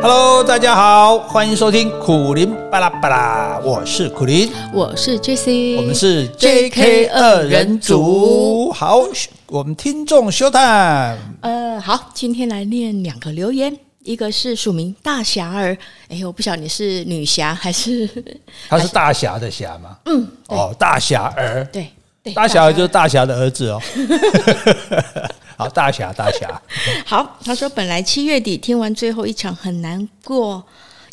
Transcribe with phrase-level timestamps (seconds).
[0.00, 8.70] Hello，大家好，欢迎收听苦林巴拉巴拉，我是苦林，我是 JC，我们是 JK 二人组。
[8.72, 9.02] 好，
[9.48, 11.18] 我们听众休谈。
[11.40, 15.76] 呃，好，今天来念两个留言，一个是署名大侠儿，
[16.08, 18.08] 哎，我不晓得你是女侠还是？
[18.70, 19.96] 他是大侠的侠吗？
[20.04, 21.88] 嗯，哦，大侠儿，对，
[22.22, 23.82] 对，大侠儿就是大侠的儿子哦。
[25.58, 26.62] 好，大侠，大侠。
[27.04, 30.62] 好，他说本来七月底听完最后一场很难过，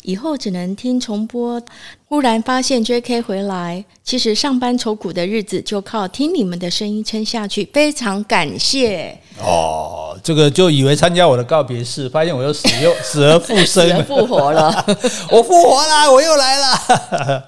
[0.04, 1.60] 以后只能听重播。
[2.08, 3.22] 忽然发现 J.K.
[3.22, 9.18] 回来，其实上班愁苦的日子就靠听你们的声音撑下去，非常感谢。
[9.42, 14.72] 哦，这个就以为参加我的告别式，发现我又死又 死而复生，死而复活了。
[15.28, 17.44] 我复活啦，我又来了。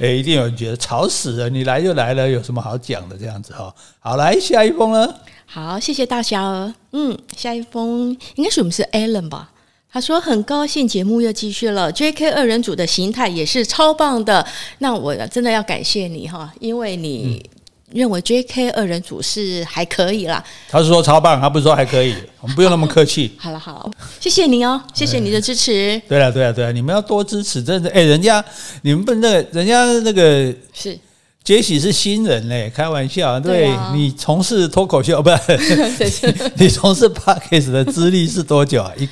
[0.00, 3.16] 哎，一定有人觉得吵死了，你来就来了，有什么好讲的？
[3.16, 3.72] 这样子哈。
[4.00, 5.14] 好，来下一封呢。
[5.52, 6.72] 好，谢谢大侠儿。
[6.92, 9.50] 嗯，下一封应该是我们是 Alan 吧？
[9.92, 14.46] 他说很高兴节目又继续了，JK 二人组的形态也是超棒的。
[14.78, 17.44] 那我真的要感谢你哈，因为你
[17.92, 20.44] 认为 JK 二人组是还可以啦。
[20.68, 23.32] 他是说超棒，他不是说还可以，我们不用那么客气。
[23.36, 26.00] 好了好，谢谢你哦，谢谢你的支持。
[26.08, 28.44] 对了对了对了，你们要多支持，真的哎，人家
[28.82, 30.96] 你们不那个，人家那个是。
[31.42, 33.40] 杰西是新人嘞，开玩笑。
[33.40, 36.34] 对，你从事脱口秀不是？
[36.56, 38.92] 你从事 Podcast 的资历是多久啊？
[38.96, 39.08] 一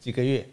[0.00, 0.46] 几个月？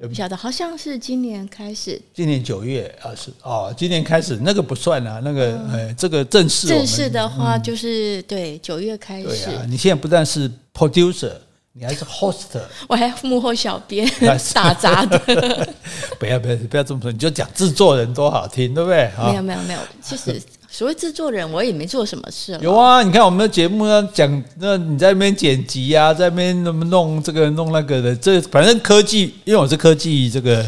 [0.00, 2.00] 我不晓得，好像是今年开始。
[2.14, 9.26] 今年九月啊，是哦，今年开始那个不算啊，那个呃，这个正式正式的话就是、嗯、对九月开始。
[9.28, 11.32] 对啊，你现在不但是 producer。
[11.74, 14.06] 你还是 host，我还幕后小编
[14.52, 15.18] 打杂的。
[16.18, 19.10] 不要不要不要这么说，你就讲制作人多好听，对不对？
[19.30, 20.40] 没有没有没有，其实。
[20.72, 22.58] 所谓制作人，我也没做什么事。
[22.62, 30.64] 有啊，你看我们的节目要讲，那你在那边剪辑啊，在那边那么弄这个弄那个的，这反正科技，因为我是科技这个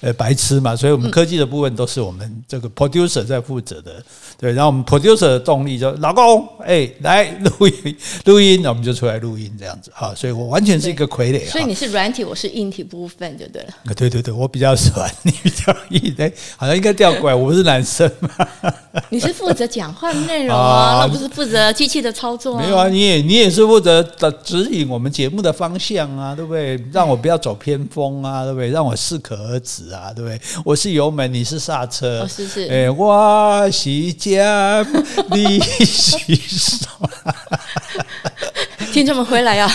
[0.00, 4.00] 呃白痴嘛，所以我们科技的部分都是我们这个 producer 在负责的。
[4.40, 7.96] 对，然后我们 producer 的动力就老公，哎，来录音
[8.26, 10.14] 录音，那我们就出来录音这样子哈。
[10.14, 11.44] 所以我完全是一个傀儡。
[11.48, 13.68] 所以你是软体，我是硬体部分，就对了。
[13.86, 18.30] 啊，对对对，我比较软，你比较硬，哎，好像应该调过来，我不是男生嘛。
[19.10, 22.62] 你是负责讲话内容啊，那不是负责机器的操作啊？
[22.62, 26.82] 没有啊，你也你也是负责的指引我们节目的方向啊，对不对？
[26.92, 28.70] 让我不要走偏锋啊，对不对？
[28.70, 30.40] 让我适可而止啊，对不对？
[30.64, 32.20] 我是油门，你是刹车。
[32.22, 32.68] 哦，是是。
[32.68, 34.86] 哎，我是将，
[35.30, 36.16] 你是
[36.58, 37.08] 什么？
[38.92, 39.70] 听众们回来啊！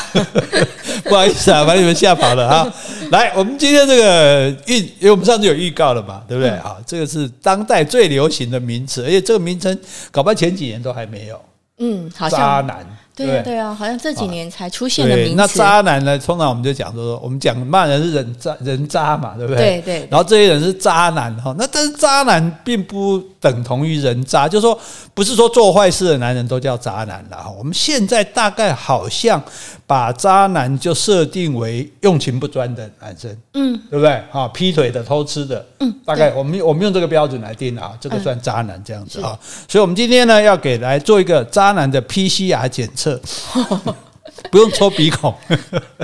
[1.05, 2.73] 不好意思啊，把你们吓跑了啊！
[3.11, 6.51] 来，我们今天这个预，因为我们上次有预告了嘛，对不对？
[6.51, 9.77] 啊，这个是当代最流行的名词，而且这个名称
[10.11, 11.41] 搞不好前几年都还没有。
[11.79, 12.85] 嗯，好像渣男。
[13.15, 15.35] 对啊，对啊，好像这几年才出现的名词。
[15.35, 16.17] 那渣男呢？
[16.17, 19.81] 通常我们就讲说，我们讲骂人是人渣，人渣嘛，对不对？
[19.81, 20.07] 对对。
[20.09, 24.79] 然后这些人是渣男哈，那但是渣男并不等同于人渣，就是说
[25.13, 27.53] 不是说做坏事的男人都叫渣男了哈。
[27.55, 29.39] 我们现在大概好像
[29.85, 34.23] 把渣男就设定为用情不专的男生，嗯，对不对？
[34.31, 39.37] 哈，劈腿的、偷吃的，嗯，大概我们我们用这个标准来定啊，这个算渣男这样子啊。
[39.67, 43.02] 所以，我们今天呢要给来做一个渣男的 PCR 检测。
[44.51, 45.33] 不用抽鼻孔，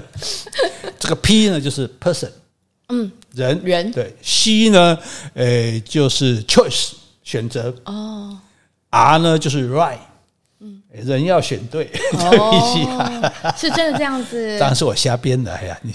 [1.00, 2.30] 这个 P 呢就是 person，
[2.90, 3.60] 嗯，人。
[3.64, 3.92] 人。
[3.92, 4.98] 对，C 呢，
[5.34, 6.92] 诶就是 choice
[7.24, 7.74] 选择。
[7.86, 8.38] 哦
[8.90, 10.00] ，R 呢就是 right，
[10.60, 13.24] 嗯，人要选对，哦，
[13.58, 15.94] 是真的这样子，当然是我瞎编的，哎呀，你，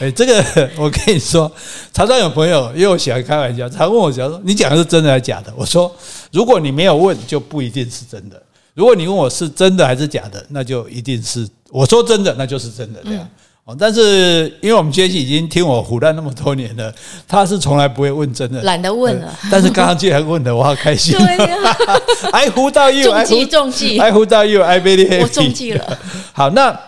[0.00, 1.50] 哎，这个我跟你说，
[1.92, 5.52] 常常有朋友因为我喜欢开玩笑，常问我假如说你讲的是真的还是假的？
[5.56, 5.94] 我说
[6.32, 8.42] 如果你没有问，就不一定是真的。
[8.74, 13.28] 如果你问我是真的还是假的，那就一定是我说真的，那就是真的这样。
[13.64, 16.94] 哦，但是因为我们杰西已经听我胡乱那么多年了，
[17.26, 19.34] 他是从来不会问真的，懒得问了。
[19.50, 21.16] 但是刚刚既然问的，我好开心。
[21.18, 21.76] 对呀，
[22.30, 25.22] I 唬到 you，中计中计，I 唬到 you，I very happy。
[25.22, 25.98] 我中计了。
[26.34, 26.78] 好，那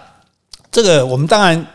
[0.70, 1.66] 这个我们当然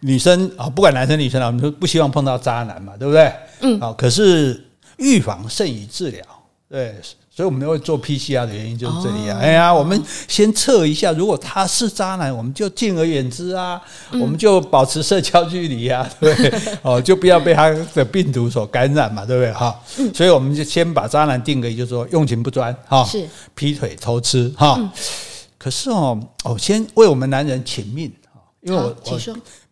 [0.00, 3.32] 女生啊，不管男生女生啊，我们都不希望碰到渣男嘛，对不对？
[3.60, 3.78] 嗯。
[3.78, 4.60] 好，可是
[4.96, 6.24] 预防胜于治疗，
[6.68, 6.96] 对。
[7.40, 9.38] 所以我们会做 PCR 的原因就是这里啊！
[9.40, 9.98] 哎呀，我们
[10.28, 13.80] 先测一下，如果他是渣男，我们就敬而远之啊，
[14.12, 16.52] 我们就保持社交距离啊， 对不对？
[16.82, 19.50] 哦，就不要被他的病毒所感染嘛，对不对？
[19.54, 19.74] 哈，
[20.12, 24.78] 所以我们就先把渣男定个，就是说用情不专，哈，是劈腿、偷吃，哈。
[25.56, 28.12] 可是哦，哦，先为我们男人请命，
[28.60, 29.18] 因为我我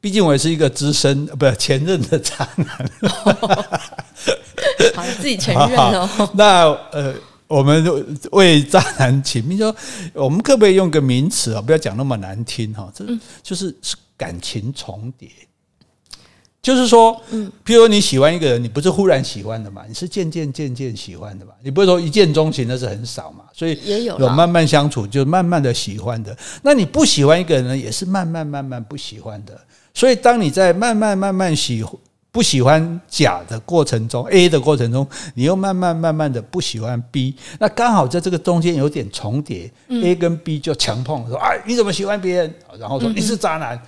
[0.00, 2.90] 毕竟我也是一个资深不是前任的渣男，
[4.96, 6.08] 好，自己承认哦。
[6.32, 7.12] 那呃。
[7.48, 7.82] 我们
[8.32, 9.74] 为渣男请命，说
[10.12, 11.62] 我们可不可以用个名词啊？
[11.62, 13.04] 不要讲那么难听哈，这
[13.42, 15.30] 就是是感情重叠。
[16.60, 26.36] 就是说，嗯，譬如你喜欢一个人，你不是忽然喜欢的嘛，你是渐渐渐渐喜欢的嘛，你不是说一见钟情，那是很少嘛，所以也有有慢慢相处，就慢慢的喜欢的。
[26.62, 29.58] 那你不喜欢一个人呢，也是慢慢慢慢不喜欢的。
[29.94, 31.98] 所以当你在慢慢慢慢喜欢。
[32.30, 42.54] 不喜欢甲的过程中，A 的过程中，你又慢慢慢慢的不喜欢 B，那刚好在这个中间有点重叠，嗯，A 跟 B 就强碰说，哎，你怎么喜欢别人？
[42.78, 43.80] 然后说你是渣男，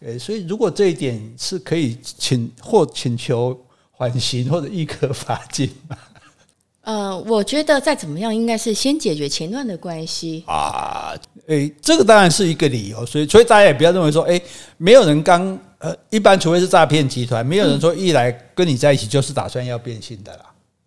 [0.00, 3.58] 呃，所以如果这一点是可以请或请求
[3.90, 5.68] 缓刑或者易科罚金。
[6.82, 11.12] 呃，我觉得再怎么样，应该是先解决前段的关系啊。
[11.48, 14.40] 诶，这个当然是一个理由，所以所以大家也不要认为说，诶，
[14.76, 15.58] 没有人刚。
[15.78, 20.40] 呃，一般除非是诈骗集团，没有人说一来跟你在一起就是打算要变性的啦，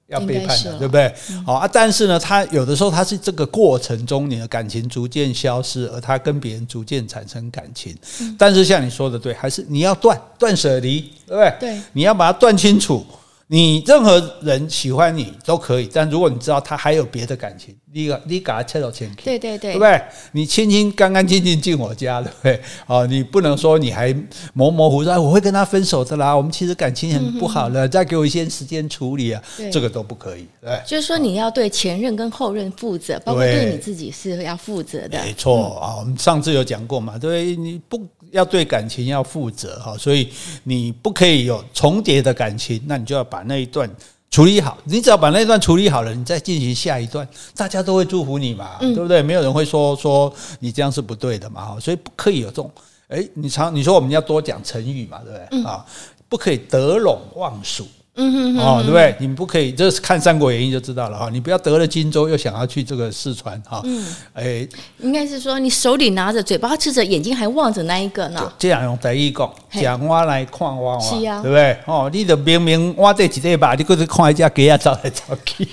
[0.07, 1.13] 要背叛的，对不对？
[1.45, 7.95] 好啊，但是呢，他有的时候他是这个过程中你的感情逐渐消失，而他跟别人逐渐产生感情。
[8.37, 11.55] 但是像你说的对，还是你要断断舍离，对不对？
[11.59, 13.05] 对，你要把它断清楚。
[13.53, 20.01] 你任何人喜欢你都可以，但如果你知道他还有别的感情，你你给他切到前去，对对对，对不对？
[20.31, 22.61] 你清清干干净净进我家，对不对？
[22.87, 24.15] 哦，你不能说你还
[24.53, 26.33] 模模糊糊，我会跟他分手的啦。
[26.33, 30.47] 我们其实感情很不好了，再给我一些时间处理啊，这个都不可以。
[30.61, 35.21] 对，就是说你要对前任跟后任负责，包括对你自己是要负责的。
[35.25, 38.01] 没错啊，我们上次有讲过嘛，对，你不。
[38.31, 40.29] 要对感情要负责哈，所以
[40.63, 43.89] 你不可以有重叠的感情，那你就要把那一段
[44.29, 44.77] 处理好。
[44.85, 49.21] 你只要把那一段处理好了，你再进行下一段，大家都会祝福你嘛，对不对？
[49.21, 52.71] 没有人会说说你这样是不对的嘛，所以不可以有这种，
[53.09, 55.63] 哎，你常你说我们要多讲成语嘛，对不对？
[55.63, 55.85] 啊，
[56.29, 57.85] 不可以得陇望蜀。
[58.15, 59.15] 嗯哼，哼，哦，对不对？
[59.19, 61.29] 你们不可以，这是看《三国演义》就知道了哈。
[61.31, 63.81] 你不要得了荆州，又想要去这个四川哈。
[63.85, 64.67] 嗯，哎，
[64.99, 68.51] 应该是说你手里拿着，嘴巴吃着，眼睛还望着那一个呢。
[68.59, 71.77] 这样用台语讲，讲我来看我，是啊，对不对？
[71.85, 75.65] 哦，你的明明我这几对吧，你过去看一下，给他找来找去。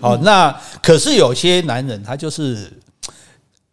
[0.00, 2.72] 好， 那可是有些男人，他就是，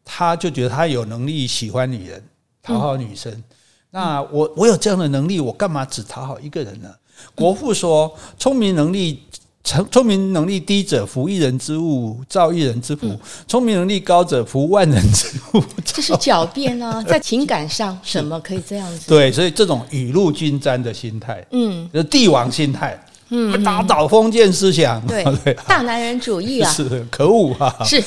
[0.03, 2.21] 他就觉得他有能力喜欢女人，
[2.61, 3.31] 讨好女生。
[3.31, 3.43] 嗯、
[3.91, 6.89] 那我我有这样的能力，我干嘛只讨好一个人呢？
[7.33, 9.21] 国父说：“聪明能力，
[9.63, 13.07] 聪聪明能力低者服一人之物，造一人之福；
[13.47, 15.63] 聪明能力高者服万人之物。
[15.83, 19.09] ”这是狡辩啊，在情感上，什么可以这样子？
[19.09, 22.97] 对，所以这种雨露均沾的心态，嗯，就是帝王心态，
[23.29, 25.23] 嗯，打倒封建思想，对，
[25.67, 28.01] 大男人主义啊，是可恶啊，是，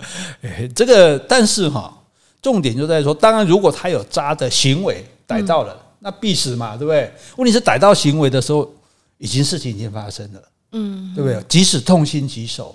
[0.74, 1.90] 这个，但是哈，
[2.42, 5.76] 重点就在说，当然，如果他有渣的行为逮到了。
[6.00, 7.12] 那必死嘛，对不对？
[7.36, 8.68] 问题是逮到行为的时候，
[9.18, 10.42] 已经事情已经发生了，
[10.72, 11.42] 嗯，对不对？
[11.48, 12.74] 即使痛心疾首，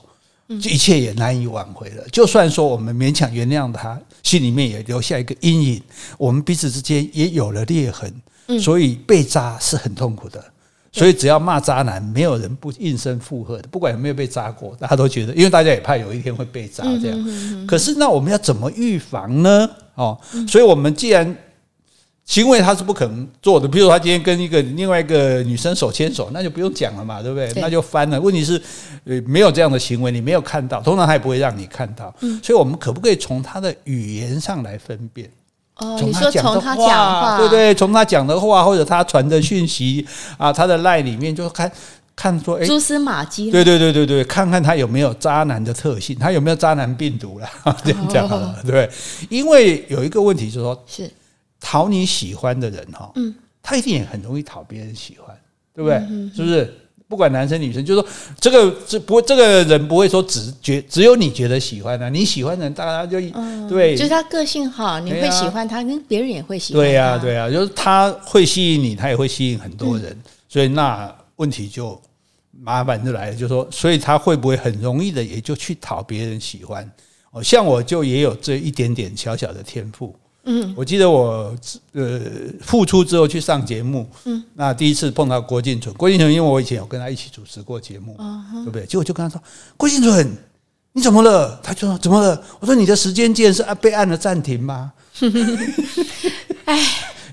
[0.62, 2.04] 这一切也难以挽回了。
[2.12, 5.82] 就算说我们勉强原谅他，心里面也留下一个阴影，
[6.18, 8.14] 我们彼此之间也有了裂痕。
[8.62, 10.46] 所以被渣是很痛苦的。
[10.92, 13.68] 所以只要骂渣男，没有人不应声附和的。
[13.70, 17.66] 不管有没有被渣过，大家都觉得，因为大家也怕有一天会被渣这样。
[17.66, 19.68] 可是那我们要怎么预防呢？
[19.96, 20.16] 哦，
[20.48, 21.36] 所以我们既然
[22.26, 27.52] 行为他是不可能做的，比如说他今天跟一个另外一个女生手牵手，那就不用讲了嘛，对不对？
[27.62, 28.20] 那就翻了。
[28.20, 28.60] 问题是，
[29.04, 32.14] 呃，没有这样的行为，你没有看到，通常他也不会让你看到。
[32.42, 35.30] 所以，我们可不可以从他的语言上来分辨？
[35.78, 40.06] 哦，你说从他讲话，对对，从他讲的话或者他传的讯息
[40.38, 41.72] 啊，他的赖里面就看
[42.16, 43.52] 看说，哎，蛛丝马迹。
[43.52, 47.48] 对对对对对，看看他有没有渣男的特性，他有没有渣男病毒了？
[47.86, 48.90] 这样讲好了，对。
[49.30, 51.12] 因为有一个问题就是说，是。
[51.68, 55.36] 讨你喜欢的人哈，嗯，他一定也很容易讨别人喜欢，
[55.74, 55.98] 对不对？
[56.36, 56.72] 是不是？
[57.08, 63.20] 不管男生女生，就是说这个这不这个人不会说只觉只有你觉得喜欢的，你喜欢的人大家就
[63.68, 66.84] 对，就是他个性好，你会喜欢他，跟别人也会喜欢。
[66.84, 70.16] 对呀，对呀，就是他会吸引你，他也会吸引很多人，
[70.48, 72.00] 所以那问题就
[72.52, 76.88] 麻烦就来了，就是说，所以他会不会很容易的也就去讨别人喜欢？
[77.32, 80.16] 哦，像我就也有这一点点小小的天赋。
[80.46, 81.54] 嗯，我记得我
[81.94, 82.22] 呃
[82.62, 88.86] 复出之后去上节目，嗯，那第一次碰到郭敬淳，郭敬淳因为我以前有跟他一起主持过节目，嗯，对不对？
[88.86, 89.42] 结果就跟他说
[89.76, 90.32] ：“郭敬淳，
[90.94, 94.92] 你怎么了？”他就说：“怎么了？”我说：“你的时间键是被按了暂停吗？”
[96.66, 96.80] 哎，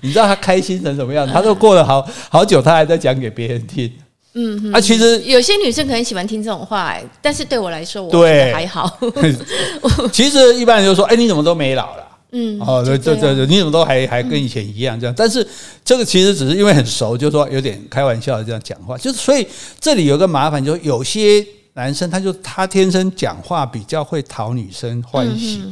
[0.01, 1.27] 你知道他开心成什么样？
[1.27, 3.91] 他说过了好好久，他还在讲给别人听。
[4.33, 8.99] 嗯，啊，其实有些女生可能喜欢听这种话，哎，但是对我来说，我觉得还好。
[10.11, 12.03] 其实一般人就说：“哎，你怎么都没老了？”
[12.35, 15.13] 嗯，哦，对对对对，你怎么都还还跟以前一样这样？
[15.15, 15.47] 但是
[15.85, 18.97] 这个其实只是因为很熟，就是说有点开玩笑的这样讲话。
[18.97, 19.47] 就是所以
[19.79, 25.63] 这里有个麻烦，就是有些男生他就他天生讲话比较会讨女生欢喜，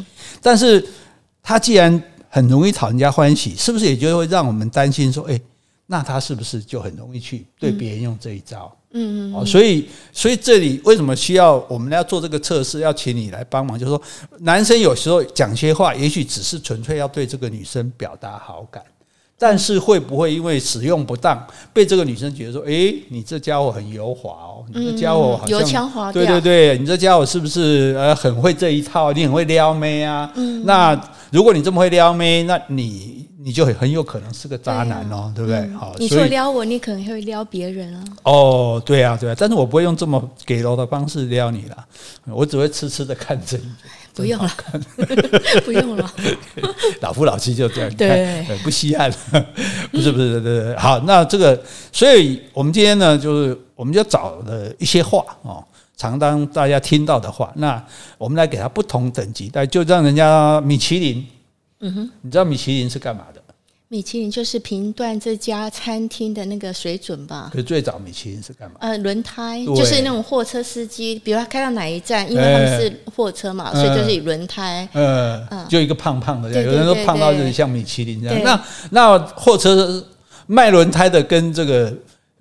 [0.42, 0.86] 但是
[1.42, 5.42] 他既然很容易讨人家欢喜，是不是也就会让我们担心说，哎，
[5.88, 8.72] 那他是不是就很容易去对别人用这一招？
[8.74, 13.80] 嗯嗯，哦，所以所以这里为什么需要我们要做这个测试，要请你来帮忙？
[13.80, 14.02] 就是说，
[14.40, 18.84] 男生有时候讲些话，也许只是纯粹要对这个女生表达好感。
[19.42, 21.44] 但是会不会因为使用不当，
[21.74, 29.12] 被这个女生觉得说，诶，你这家伙很油滑哦，你这家伙好像油腔滑调，对对对，你这家伙是不是呃很会这一套？
[29.12, 30.32] 你很会撩妹啊？
[30.36, 30.96] 嗯，那
[31.32, 35.68] 如果你这么会撩妹，那你你就很很有可能是个渣男哦，对不对？
[35.70, 38.04] 好，你说撩我，你可能会撩别人啊。
[38.22, 41.84] 哦，对啊，对啊，但是我不会用这么给楼的方式撩你啦，
[42.28, 43.64] 我只会痴痴的看着你。
[44.14, 44.52] 不用了，
[45.64, 46.14] 不用了，
[47.02, 49.16] 老夫老妻就这样，对，不稀罕了，
[49.92, 51.60] 不是不是，对对，好，那这个，
[51.92, 55.64] 所以我们今天呢，就是我们就找了一些话哦，
[55.96, 57.84] 常当大家听到的话，那
[58.18, 61.26] 我们来给他不同等级，但就让人家米其林，
[61.80, 63.42] 嗯哼，你知道米其林是干嘛的？
[63.92, 67.50] 米其林就是评断这家餐厅的那个水准吧。
[67.52, 68.78] 可是最早米其林是干嘛？
[68.80, 74.88] 呃，轮胎就是那种货车司机，比如他开到哪一站，因为他们是货车嘛，所以就是以轮胎。
[74.94, 78.42] 嗯，就一个胖胖的，有人说胖到就是像米其林这样。
[78.42, 80.02] 那那货车
[80.48, 81.94] 卖轮胎的跟这个。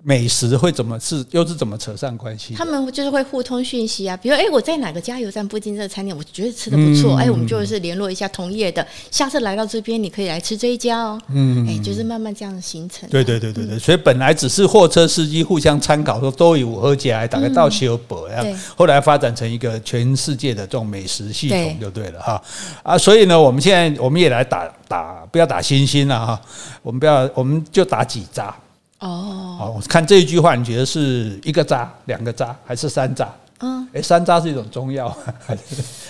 [0.03, 2.55] 美食会怎么是又是怎么扯上关系？
[2.55, 11.21] 他们就是会互通讯息啊，比如哎，我在哪个加油站附近这个餐厅，我觉得吃的不错，哎、嗯，我们就是联络一下同业的，下次来到这边你可以来吃这一家哦。
[11.29, 13.07] 嗯，哎，就是慢慢这样形成。
[13.09, 18.43] 对对对对对，所以本来只是货车司机互相参考，说都以五和街来大概到修博呀，
[18.75, 22.41] 后来发展成一个全世界的这种美食系统就对了哈
[22.81, 26.41] 啊，所以呢，我们现在我们也来打打，不要打星星了哈，
[26.81, 28.55] 我们不要，我们就打几渣。
[29.01, 33.29] 哦，好，我看这一句话，你觉得是一个渣、两个渣，还是三渣？
[33.59, 35.15] 嗯，哎，山楂是一种中药，
[35.45, 35.61] 还是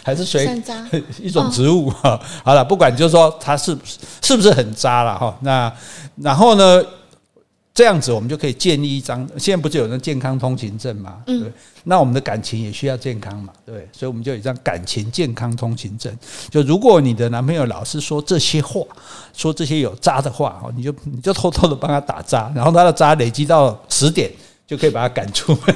[0.04, 0.62] 还是水？
[1.20, 2.18] 一种植物哈。
[2.46, 3.78] 好了，不管就是说它是
[4.22, 5.36] 是不是很渣了哈。
[5.42, 5.72] 那
[6.16, 6.82] 然后呢？
[7.74, 9.28] 这样子，我们就可以建立一张。
[9.38, 11.24] 现在不是有那健康通行证吗？
[11.26, 11.42] 对，
[11.86, 13.88] 那我们的感情也需要健康嘛，对。
[13.94, 16.16] 所以我们就有一张感情健康通行证。
[16.50, 18.82] 就如果你的男朋友老是说这些话，
[19.34, 24.30] 说这些有渣的话，你就你就偷偷的帮他打渣，然后他的渣累积到十点。
[24.72, 25.76] 就可以把他赶出门。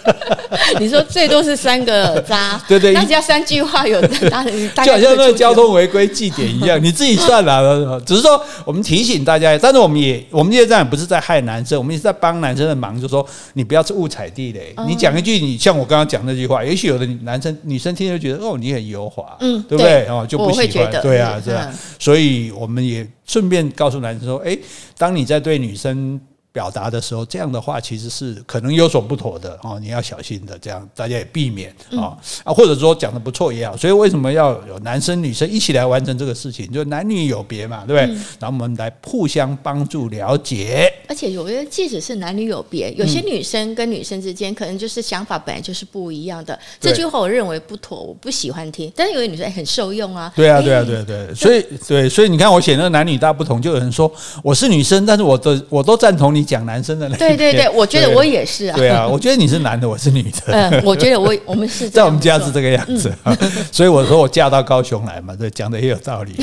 [0.80, 4.42] 你说最多是三个渣， 对对，那只要三句话有大，
[4.82, 8.00] 就好像那个交通违规记点一样，你自己算了。
[8.06, 14.74] 只是说我们提醒大家，但是我们也我们现在也不是在害男生，我们也是在帮男生的忙，就是说你不要误踩地雷。
[14.88, 20.06] 你讲一句，你像我刚刚讲那句话，也许有的男生女生听就觉得哦，你很油滑，嗯，对不对？
[20.06, 21.70] 哦，就不喜欢，对啊，这样。
[21.98, 24.56] 所以我们也顺便告诉男生说，哎，
[24.96, 26.18] 当你在对女生。
[26.52, 36.70] 表达的时候，这样的话其实是可能有所不妥的哦，你要小心的，这样大家也避免啊啊，或者说讲的不错也好，所以为什么要有男生女生一起来完成这个事情？
[36.70, 38.14] 就男女有别嘛，对不对？
[38.38, 40.92] 然后我们来互相帮助了解。
[41.08, 46.58] 而且有些即使是男女有别，有些女生跟女生之间可能就是想法本来就是不一样的。
[46.78, 48.92] 这句话我认为不妥，我不喜欢听。
[48.94, 50.30] 但是有些女生很受用啊。
[50.36, 51.34] 对啊，对啊，对啊，对。
[51.34, 56.41] 所以对，所以你看我写那个男女大不同，就有人说我是女生，但是我的我都赞同你。
[56.44, 58.76] 讲男生的那对对对，我觉得我也是啊。
[58.76, 60.40] 对啊，我觉得你是男的，我是女的。
[60.46, 63.12] 嗯，我觉得我我们是 在我们家是这个样子，
[63.72, 66.34] 所以我说我嫁到高雄来嘛，这，讲的也有道理。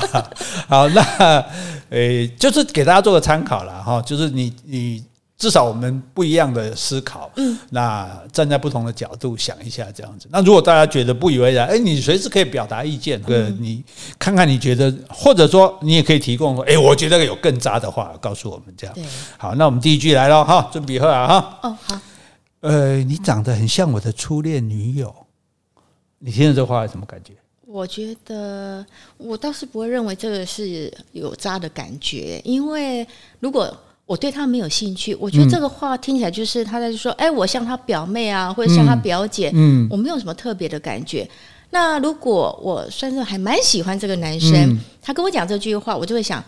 [0.68, 1.44] 好，那
[1.90, 5.02] 诶，就是给大家做个参考了哈，就是你你。
[5.38, 10.26] 至少我们不一样的思考，嗯，那站在不同的角度想一下，这样子。
[10.30, 13.84] 那如果大家觉得不以为然，哎，你随时可以表达意见，对，你
[14.18, 18.96] 看看你觉得，或者说你也可以提供说，哎，我觉得有更渣的话，告诉我们这样。
[19.36, 21.58] 好，那我们第一句来了哈，准备好啊哈。
[21.64, 22.00] 哦，好。
[22.60, 25.14] 呃，你长得很像我的初恋女友，
[26.18, 27.34] 你听了这话有什么感觉？
[27.66, 28.86] 我觉得
[29.18, 33.06] 我倒是不会认为这个是有渣的感觉，因为
[33.38, 33.70] 如果。
[34.06, 41.28] 我对他没有兴趣，我觉得这个话听起来就是他在说，哎，我像他表妹啊，或者像他表姐，嗯，我没有什么特别的感觉。
[41.70, 46.42] 那如果我算是还蛮喜欢这个男生，他跟我讲这句话，我就会想，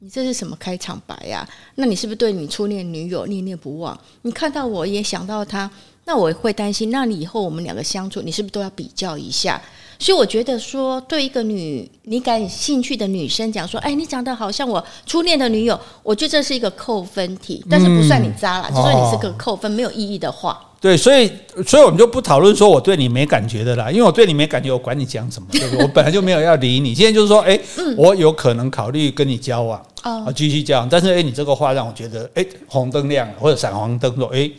[0.00, 1.48] 你这是什么开场白呀？
[1.76, 3.98] 那你是不是对你初恋女友念念不忘？
[4.20, 5.70] 你看到我也想到他，
[6.04, 9.60] 那我会担心，那你以后我们两个相处，你是不是都要比较一下？
[10.00, 20.58] 所以我觉得说，对一个女你感兴趣的女生讲说，哎，你长得好像我初恋的女友，我觉得这是一个扣分题，但是不算你渣啦，嗯、就算你是个扣分、哦、没有意义的话。
[20.80, 21.30] 对，所以
[21.66, 25.82] 所以我们就不讨论说我对你没感觉的啦，因为我对你没感觉，我管你讲什么， 对不对？
[25.82, 26.94] 我本来就没有要理你。
[26.94, 27.60] 现在就是说，哎，
[27.98, 34.50] 我有可能考虑跟你交往啊，继续交往，但是哎，你这个话让我觉得，哎，红灯亮了或者闪黄灯说，哎。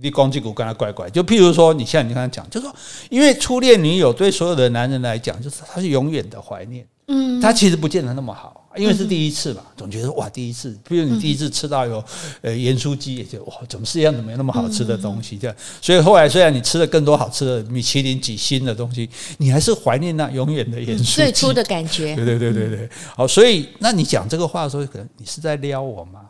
[0.00, 1.08] 你攻击股跟他怪怪。
[1.10, 2.74] 就譬如说，你像你刚才讲，就是说，
[3.10, 6.86] 因为初恋女友对所有的男人来讲，就是他是永远的怀念。
[7.08, 12.02] 嗯，他其实不见得那么好，因为是第一次嘛，总觉得哇，第一次，比如你第一次吃到有
[12.42, 15.56] 呃盐酥鸡，也就哇，怎么世界上怎么有那么好吃的东西这样？
[15.80, 22.16] 所以后来虽然你吃了更多好吃的米其林几星的东西，你还是怀念那永远的盐酥鸡最初的感觉。
[22.16, 26.22] 对对对对对，好，所以那你讲这个话的时候，可能你是在撩我吗？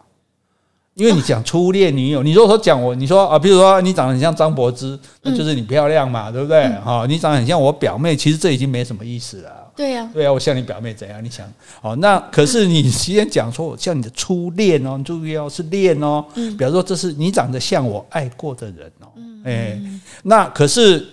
[0.97, 6.67] 因为你讲初恋女友，你如果说讲我，你说啊，比如说你长得很像张柏芝，那就是你漂亮嘛，对不对？
[6.83, 9.71] 哈，你长得很像我表妹，其实这已经没什么意思了。
[9.77, 11.23] 对呀，对呀，我像你表妹怎样？
[11.23, 11.47] 你想，
[11.83, 19.79] 哦，那可是你今天讲说我像你的初恋哦，你注意哦，是恋哦，嗯比如说这是你长得像我爱过的人哦，嗯哎，
[20.23, 21.07] 那可是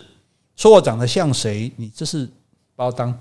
[0.55, 1.69] 说我长得像谁？
[1.75, 2.25] 你这是
[2.73, 3.13] 把我当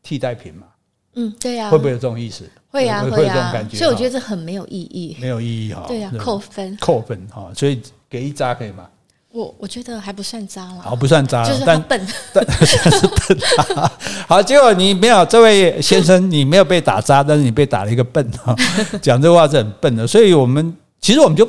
[0.00, 0.68] 替代品嘛？
[1.16, 2.48] 嗯，对呀，会不会有这种意思？
[2.74, 3.78] 会呀，会有这种感觉。
[3.78, 5.84] 所以我觉得这很没有意义，没有意义哈。
[5.86, 7.48] 对呀，扣分，扣分哈。
[7.54, 8.88] 所以给一扎可以吗？
[9.30, 13.38] 我我觉得还不算渣了，好，不算渣，就是他笨， 但算是笨。
[14.26, 18.54] 好，结果你没有这位先生，你没有被打渣，但是你被打了一个笨哈。
[19.00, 21.48] 讲这话是很笨的，所以我们其实我们就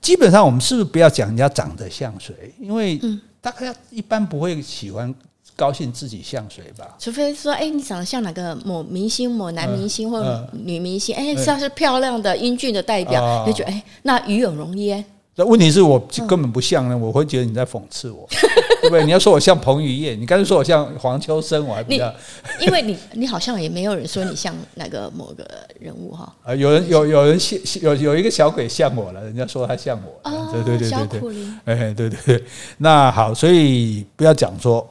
[0.00, 2.34] 基本上我们是不是不要讲人家长得像谁？
[2.58, 2.98] 因为
[3.40, 5.14] 大家一般不会喜欢。
[5.56, 6.96] 高兴自己像谁吧？
[6.98, 15.04] 除非说，哎、欸，你长得像哪个某明星、某男明星或女明星，哎、欸，像是漂亮的、英俊的代表，嗯、你就觉得，哎、欸，那与有荣焉。
[15.36, 18.24] 那问题是我根本不像呢，我会觉得你在讽刺我，
[18.82, 19.04] 对不对？
[19.04, 22.12] 你要说我像彭于晏，你干脆说我像黄秋生，我还比较。
[22.60, 25.44] 因为你你好像也没有人说你像哪个某个
[25.80, 26.32] 人物哈。
[26.44, 30.30] 啊，有人有有人像有有一个小鬼像我了，人家说他像我。
[30.30, 31.46] 哦，对对对对对。
[31.64, 32.44] 哎，对对对。
[32.78, 34.88] 那好，所以不要讲说。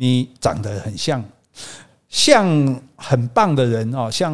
[0.00, 1.22] 你长得很像，
[2.08, 4.32] 像很棒的人哦，像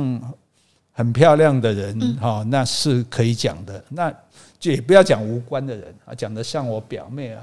[0.93, 3.83] 很漂亮的人哦，那是可以讲的。
[3.89, 4.13] 那
[4.61, 7.43] 就也不要讲无关的人啊，讲的像我表妹啊，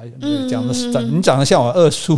[0.49, 2.17] 讲的你长得像我二叔，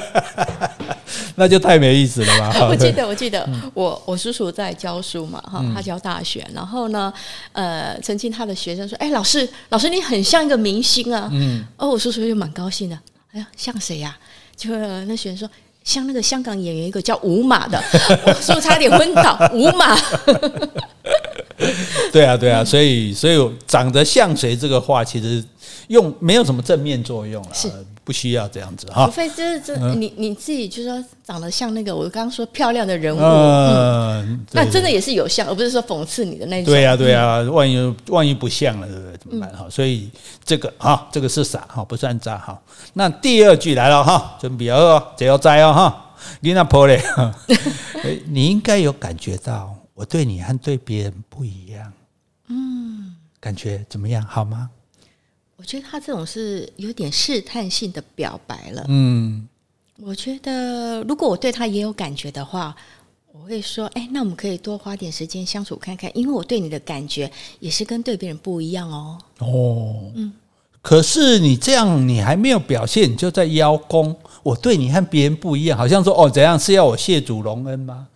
[1.34, 2.68] 那就太没意思了吧？
[2.68, 7.10] 我记得，我记得我我叔叔在教书嘛，哈，他教大学，然后呢，
[7.52, 12.98] 呃，曾经他的学生说：“哎，老师，老师你很像一个明星啊。”嗯，哦，我叔叔就蛮高兴的。
[13.32, 14.16] 哎呀，像谁呀？
[14.60, 15.50] 就那学生说，
[15.84, 17.82] 像那个香港演员一个叫吴马的，
[18.26, 19.38] 我说差点昏倒。
[19.54, 19.96] 吴马，
[22.12, 25.42] 对啊，对啊，所以，所以长得像谁这个话，其实
[25.88, 27.50] 用没有什么正面作用啊。
[28.12, 28.20] 是。
[28.20, 33.20] 不需要这样子哈，除非这这你你自己就是说长得像那个我刚刚说漂亮的人物，
[34.50, 36.74] 那真的也是有像，而不是说讽刺你的那种。
[36.74, 39.16] 对呀对呀，万一万一不像了，对不对？
[39.18, 39.64] 怎么办哈？
[39.70, 40.10] 所以
[40.44, 42.60] 这个哈，这个是傻哈，不算渣哈。
[42.94, 47.00] 那第二句来了哈，准备哦，这要摘哦哈，你那婆嘞，
[48.26, 51.92] 你应该有感觉到我对你和对别人不一样，
[52.48, 54.20] 嗯，感觉怎么样？
[54.28, 54.68] 好吗？
[55.60, 58.82] 我觉得他这种是有点试探性的表白了。
[58.88, 59.46] 嗯，
[59.98, 62.74] 我觉得如果我对他也有感觉的话，
[63.30, 70.32] 我会说：“哎，那我们可以多花点时间相处看看，因为我对你的感觉也是跟对别人不一样哦。”哦，嗯，
[70.80, 74.16] 可是你这样，你还没有表现，你就在邀功。
[74.42, 78.08] 我对你和别人不一样，好像说：“哦，怎样是要我谢主隆恩吗？”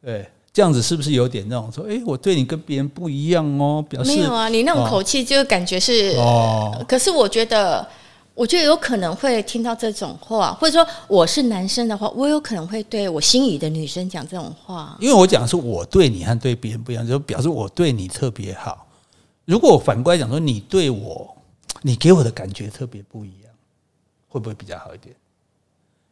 [0.00, 0.30] 对。
[0.56, 3.84] 这样子是不是有点那种说，哎，我对你跟别人不一样哦？
[3.90, 6.82] 表示没有啊，你那种口气就感觉是哦。
[6.88, 7.86] 可是我觉得，
[8.32, 14.96] 我觉得有可能会听到这种话，或者说我是男生的话，我有可能会对我心仪的女生讲这种话。
[14.98, 18.86] 因为我讲的是我对你和对别人不一样，就表示我对你特别好。
[19.44, 21.36] 如果我反过来讲说，你对我，
[21.82, 23.52] 你给我的感觉特别不一样，
[24.26, 25.14] 会不会比较好一点？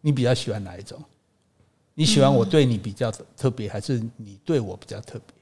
[0.02, 0.98] 你比较喜欢哪一种？
[1.94, 5.34] 你喜欢我对你比较特别，还是你对我比较特别？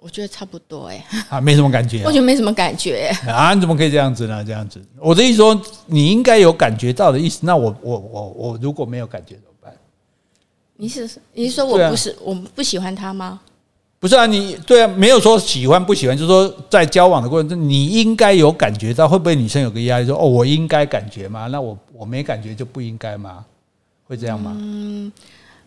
[0.00, 4.44] 我觉得差不多哎，啊，没什么感觉， 我觉得没什么感觉啊，你怎么可以这样子呢？
[4.44, 7.40] 这样子，我的意思说，你应该有感觉到的意思。
[7.42, 9.74] 那我我我我如果没有感觉怎么办？
[10.76, 13.40] 你是你是说我不是我不喜欢他吗？
[13.98, 21.48] 不是啊，你对啊，没有说喜欢不喜欢，就是说在交往的过程中，你应该有感觉到，会不会女生有个压力说哦，我应该感觉吗？
[21.48, 23.44] 那我我没感觉就不应该吗？
[24.08, 24.56] 会这样吗？
[24.58, 25.12] 嗯，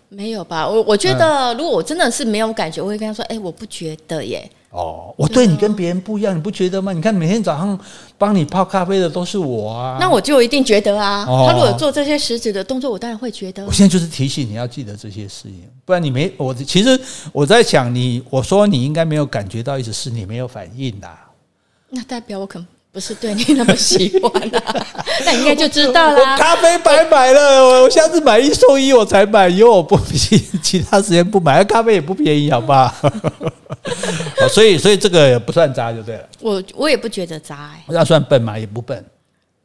[0.09, 0.67] 没有吧。
[0.67, 6.93] 我我觉得，如果我真的是没有感觉，我会跟他说：“哎，我不觉得耶。”哦，我对你跟别人不一样，你不觉得吗？
[6.93, 7.77] 你看每天早上
[8.17, 11.25] 帮你泡咖啡的都是我啊，那我就一定觉得啊。
[11.25, 13.65] 他如果做这些食指的动作，我当然会觉得。
[13.65, 16.53] 我现在就是提醒你要记得这些事情，不然你没我。
[16.53, 16.97] 其实
[17.33, 21.09] 我在想你，我说你应该没有感觉到，一直是你没有反应的。
[21.89, 24.85] 那代表我可能不是对你那么喜欢啊，
[25.25, 26.37] 那应该就知道啦。
[26.37, 31.63] 咖啡白买了，我下次买一送一我才买，因为我不行，其他时间不买。
[31.63, 34.47] 咖啡也不便宜，好吧 好？
[34.49, 36.27] 所以所以这个也不算渣就对了。
[36.41, 38.59] 我我也不觉得渣哎、欸，那算笨吗？
[38.59, 39.05] 也不笨。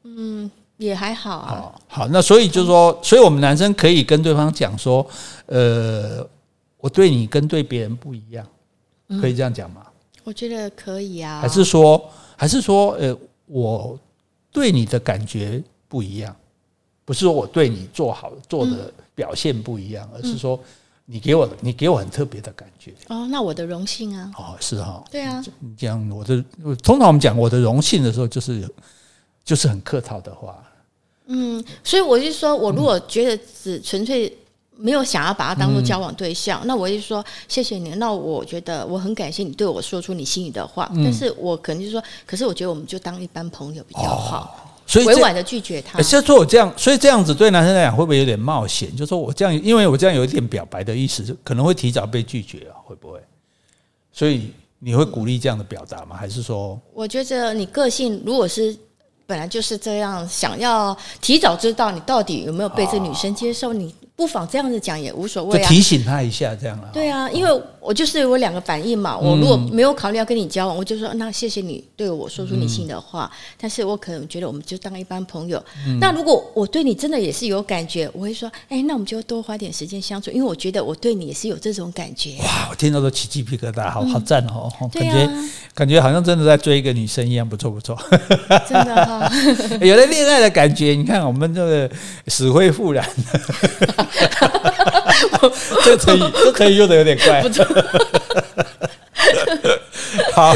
[0.04, 1.48] 嗯，也还好啊。
[1.48, 5.04] 好，好，那所以就是说，所以我们男生可以跟对方讲说，
[5.46, 6.24] 呃，
[6.78, 8.46] 我对你跟对别人不一样，
[9.20, 9.82] 可以这样讲吗？
[10.26, 11.40] 我觉得可以啊。
[11.40, 12.10] 还是说？
[12.36, 13.98] 还是说，呃，我
[14.52, 16.36] 对你的感觉不一样，
[17.04, 20.60] 不是说我对你做好做的表现不一样，而是说
[21.06, 22.92] 你给我你给我很特别的感觉。
[23.08, 24.30] 哦，那我的荣幸啊。
[24.36, 25.02] 哦，是哈。
[25.10, 25.42] 对啊。
[25.60, 26.44] 你讲我的，
[26.82, 28.68] 通常我们讲我的荣幸的时候，就是
[29.44, 30.62] 就是很客套的话。
[31.28, 34.36] 嗯，所以我就说，我如果觉得只纯粹。
[34.76, 37.90] 没有想要把他当做交往对象，嗯、那我就说谢谢你。
[37.96, 46.00] 那我觉得我很感谢你对我说出你心里的话，嗯、但是我可能就说，可是我觉得我们就当一般朋友比较好，哦、所以委婉的拒绝他。
[46.00, 48.94] 就说我这样，所以这样子对男生来讲会不会有点冒险？
[48.94, 53.20] 就说我这样，因为我这样有一点表白的意思，就可能会提早被拒绝啊，会不会？
[54.12, 56.16] 所以你会鼓励这样的表达吗？
[56.16, 56.78] 还是说？
[56.92, 58.76] 我觉得你个性如果是。
[59.28, 65.68] 本来就是这样，想要提早知道你到底有没有被这女生接受，你不妨这样子讲也无所谓啊。
[65.68, 66.88] 提醒他一下，这样啊。
[66.92, 69.16] 对啊，因为我就是我两个反应嘛。
[69.16, 73.30] 我如果没有考虑要跟你交往，我就说那谢谢你对我说出你心里的话。
[73.60, 75.62] 但是我可能觉得我们就当一般朋友。
[76.00, 82.36] 那如果我对你真的也是有感觉，我会说，哎，那我们就多花点时间相处，因为我觉得我对你也是有这种感觉。
[82.40, 85.28] 哇，我听到都起鸡皮疙瘩，好好赞哦，感觉
[85.74, 87.94] 感觉好像真的在追一个女生一样，不错不错。
[88.66, 89.30] 真的哈。
[89.82, 91.90] 有了恋爱的感觉，你看我们这个
[92.28, 93.06] 死灰复燃，
[95.84, 97.42] 这成语这成语用的有点怪。
[100.32, 100.54] 好，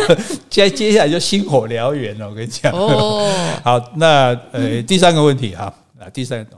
[0.48, 2.28] 接接下来就星火燎原了。
[2.28, 3.32] 我跟你讲，哦，
[3.64, 6.50] 好，那呃第三个问题哈，啊第三个，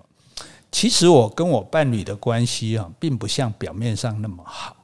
[0.70, 4.76] 其实我跟我伴侣的关系啊，并不像表面上那么好。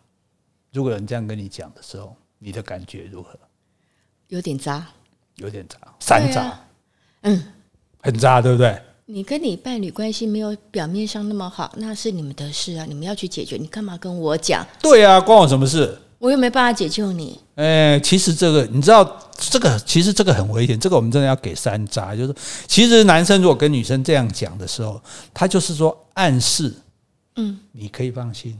[0.73, 3.39] 如果有人这样跟你讲的时候，你的感觉如何？
[4.29, 4.87] 有点渣，
[5.37, 6.61] 有点渣，三渣。
[7.23, 7.53] 嗯，
[8.01, 8.81] 很渣，对不对？
[9.11, 13.57] 你跟你伴侣关系没有表面上那么好，那是你们的事啊，你们要去解决。
[13.57, 14.67] 你干嘛跟我讲？
[14.83, 15.99] 对啊，关我什么事？
[16.19, 17.41] 我又没办法解救你。
[17.55, 22.15] 哎，其实这个你知道，这个其实这个很危险，这个我们真的要给山楂。
[22.15, 22.35] 就是
[22.67, 25.01] 其实男生如果跟女生这样讲的时候，
[25.33, 26.75] 他就是说暗示，
[27.37, 28.59] 嗯，你可以放心，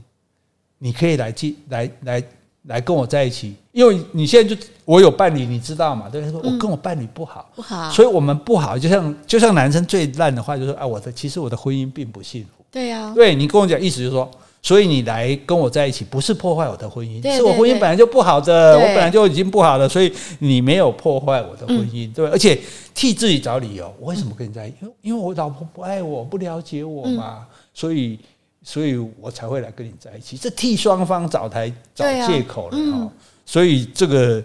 [0.79, 2.23] 你可以来进来来。
[2.69, 6.07] 来跟我在一起，因为你现在就我有伴侣，你知道嘛？
[6.07, 8.77] 对，他说我跟我伴侣不好，不好，所以我们不好。
[8.77, 12.63] 就像就像男生最烂的话，就是啊，我的其实我的婚姻并不幸福。
[12.71, 14.29] 对呀，对你跟我讲，意思就是说，
[14.61, 22.55] 所以你来跟我在一起，不是破坏我的婚姻，是我婚姻本来就不好的，我本来就已经不好了，所以你没有破坏我的婚姻，对，而且
[22.93, 24.77] 替自己找理由，我为什么跟你在一起？
[24.81, 28.19] 因为因为我老婆不爱我，不了解我嘛，所以。
[28.63, 32.97] 所以我才会来跟你在一起，这替双方找台找借口了哈。
[32.97, 33.11] 嗯、
[33.45, 34.43] 所以这个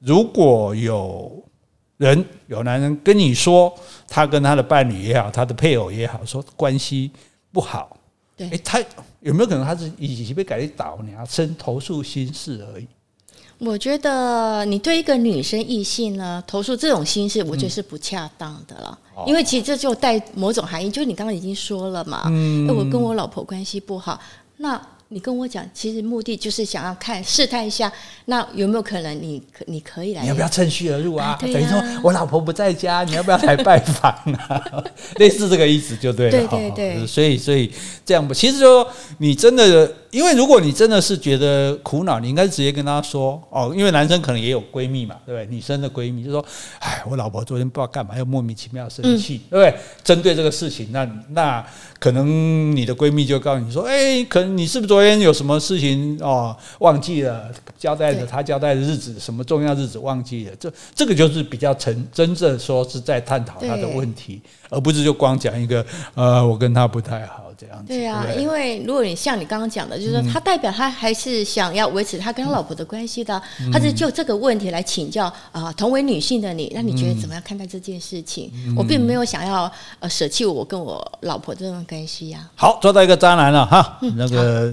[0.00, 1.42] 如果有
[1.96, 3.74] 人有男人跟你说
[4.06, 7.10] 他跟他的伴侣也好，他的配偶也好，说关系
[7.50, 7.96] 不好，
[8.36, 8.78] 对，诶，他
[9.20, 12.86] 有没有可能他是已经被改倒，你要先投诉心事而已？
[13.58, 18.98] 我觉得你对一个女生异性呢投诉这种心事，我觉得是不恰当的了。
[19.16, 22.22] 嗯、因为其实这就带某种含义，就是你刚刚已经说了嘛。
[22.26, 24.20] 嗯，我跟我老婆关系不好，
[24.58, 24.80] 那。
[25.10, 27.90] 你跟我讲，其实目的就是想要看试探一下，
[28.26, 30.20] 那有没有可能你可你可以来？
[30.20, 31.28] 你要不要趁虚而入啊？
[31.28, 34.84] 啊等于说我老婆不在家，你要不要来拜访啊？
[35.16, 36.46] 类似这个意思就对了。
[36.46, 37.06] 对对对。
[37.06, 37.72] 所以所以
[38.04, 45.54] 这样吧，其实说你真的，因为如果你真的是觉得苦恼，你应该直接跟他说哦，因为男生可能也有闺蜜嘛，对不对？
[45.54, 46.42] 女生的闺蜜就说
[46.80, 51.64] ：“哎，我老婆昨天不知道干嘛，又莫名其妙生气，嗯、对不对？”针对这个事情，那那
[51.98, 60.56] 可能你的闺蜜就告诉你说：“哎，可能你是不是昨天有什么事情哦，忘记了交代的，他交代的日子，什么重要日子忘记了？
[60.58, 64.40] 这这个就是比较成真正说是在探讨他的问题，
[64.70, 78.52] 而不是就光讲一个呃，我跟他不太好。”这样子对啊，对，因为如果你像你刚刚讲的，就是说他代表他还是想要维持他跟他老婆的关系的，嗯、他是就这个问题来请教啊、呃，同为女性的你，那你觉得怎么样看待这件事情？
[78.68, 82.54] 嗯、我并没有想要呃舍弃我跟我老婆这段关系呀、啊。
[82.54, 84.72] 好，抓到一个渣男了哈，嗯、那个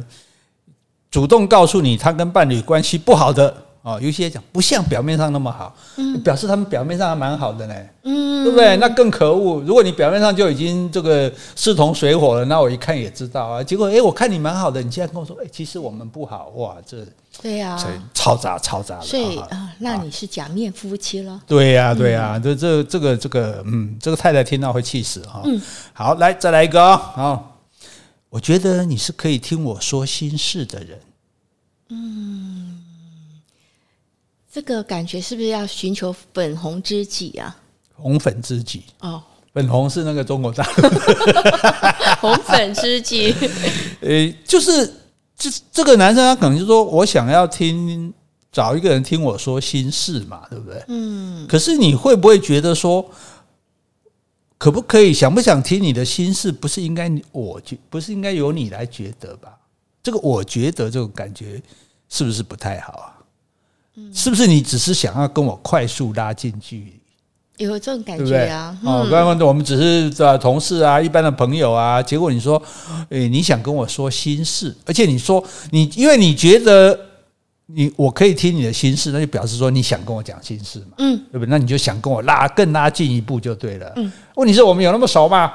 [1.10, 8.76] 主动告诉你他跟伴侣关系不好的哦，有些讲不像表面上那么好，嗯，表示他们表面上还蛮好的呢，嗯，对不对？
[8.78, 9.62] 那更可恶。
[9.62, 13.63] 如果你表面上就已经这个势同水火了，那我一看也知道啊。
[13.63, 17.06] 结果哎，我看你蛮好的，你现在跟我说，哎，其实我们不好，哇，这
[17.43, 17.80] 对呀，
[18.12, 19.00] 超渣超渣。
[19.02, 21.39] 所以啊，那你是假面夫妻了？
[21.45, 25.43] 对呀对呀，这这这个这个嗯，这个太太听到会气死哈。
[25.45, 25.62] 嗯，
[25.93, 27.39] 好，来再来一个啊。
[28.32, 31.00] 我觉得你是可以听我说心事的人。
[31.89, 32.64] 嗯。
[34.56, 37.54] 这个感觉是不是要寻求粉红知己啊？
[37.94, 39.22] 红粉知己哦，
[39.54, 40.89] 粉红是那个中国大陆
[42.22, 43.36] 红粉知己。
[44.00, 44.94] 呃，就是
[45.36, 48.13] 这这个男生他可能就说我想要听
[48.50, 50.82] 找一个人听我说心事嘛，对不对？
[50.88, 51.46] 嗯。
[51.48, 53.06] 可是你会不会觉得说，
[54.58, 56.50] 可不可以想不想听你的心事？
[56.50, 59.58] 不是应该我觉不是应该由你来觉得吧？
[60.02, 61.62] 这个我觉得这种感觉
[62.08, 63.12] 是不是不太好啊？
[64.14, 66.94] 是不是你只是想要跟我快速拉近距离？
[67.58, 68.78] 有这种感觉啊？
[68.84, 72.62] 哦，刚刚我们只是同事啊，一般的朋友啊，结果你说，
[73.08, 77.00] 诶，你想跟我说心事，而且你说你因为你觉得
[77.68, 81.50] 你我可以听你的心事，那就表示说你想跟我讲心事嘛，嗯，对不对？
[81.50, 83.94] 那你就想跟我拉更拉近一步就对了。
[83.96, 85.54] 嗯，问题是我们有那么熟吗？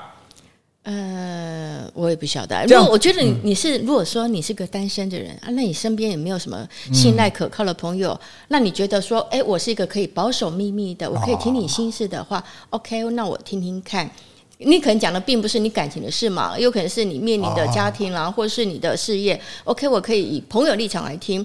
[0.82, 2.64] 呃，我也不晓得。
[2.64, 14.10] 如果我觉得你你是，如果说你是个单身的人啊，那你身边也没有什么信赖可靠的朋友，那你觉得说，哎，我是一个可以保守秘密的，我可以听你心事的话，OK，那我听听看。
[14.56, 19.38] 你可能讲的并不是你感情的事嘛，有可能是你面临的家庭啦，或者是你的事业。
[19.64, 21.44] OK，我可以以朋友立场来听。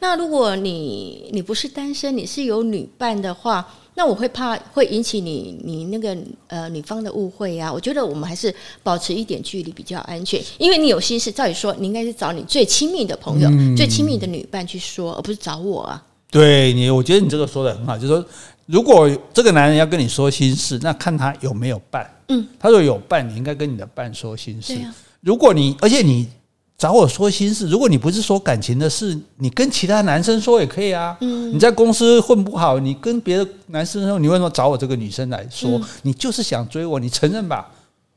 [0.00, 3.66] 那如果你你不是单身，你是有女伴的话。
[3.94, 6.16] 那我会怕会引起你你那个
[6.48, 7.72] 呃女方的误会呀、啊。
[7.72, 8.52] 我觉得我们还是
[8.82, 16.02] 保持一点距离比较安全，因为你有心事，照理说你应该是找你最亲密的朋友、嗯、最亲密的女伴去说，而不是找我啊。
[16.30, 18.24] 对你，我觉得你这个说的很好，就是说，
[18.66, 22.10] 如果这个男人要跟你说心事，那看他有没有伴。
[22.28, 24.74] 嗯，他说有伴，你应该跟你的伴说心事。
[24.74, 26.28] 啊、如果你而且你。
[26.76, 31.16] 找我说心事，如果你不是说感情的事，你跟其他男生说也可以啊。
[31.20, 35.70] 嗯，你在公司混不好，你跟别的男生说，你为什么找我这个女生来说？
[35.78, 37.68] 嗯、你就是想追我，你承认吧？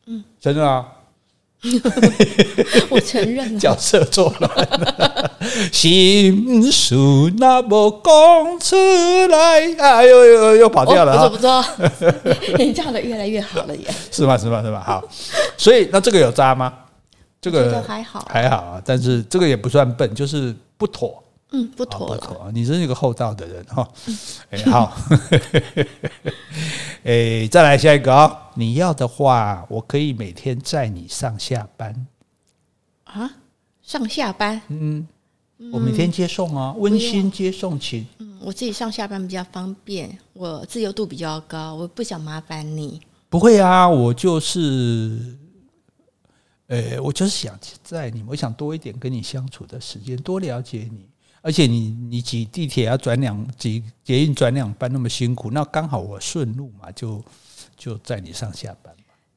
[0.08, 0.86] 嗯，承认啊。
[2.90, 3.58] 我承认。
[3.58, 5.32] 角色错了，
[5.72, 6.96] 心事
[7.38, 8.76] 那么讲出
[9.28, 11.14] 来，哎呦呦又跑掉了。
[11.14, 12.58] 我怎么知道？
[12.64, 13.86] 你唱的越来越好了耶。
[14.12, 14.38] 是吗？
[14.38, 14.62] 是吗？
[14.62, 14.84] 是吗？
[14.86, 15.04] 好，
[15.58, 16.72] 所以那这个有渣吗？
[17.40, 21.24] 这个还好，还好啊，但是这个也不算笨，就是不妥。
[21.52, 22.52] 嗯，不妥，不妥。
[22.54, 23.88] 你是一个厚道的人哈。
[24.52, 24.98] 哎，好。
[27.06, 28.50] 哎，再来下一个啊！
[28.56, 32.06] 你要的话，我可以每天载你上下班。
[33.06, 33.32] 啊？
[33.82, 34.62] 上下班？
[34.68, 35.08] 嗯，
[35.72, 38.06] 我每天接送啊，温馨接送情。
[38.20, 43.00] 嗯，我自己上下班比较方便，我自由度比较高，我不想麻烦你。
[43.30, 45.38] 不会啊，我就是。
[46.68, 51.08] 呃，我就是想在你，我想多一点跟你相处的时间，多了解你。
[51.42, 57.24] 而且你你挤地铁要转两挤捷运转两班那么辛苦，那刚好我顺路嘛，就
[57.78, 58.94] 就载你上下班。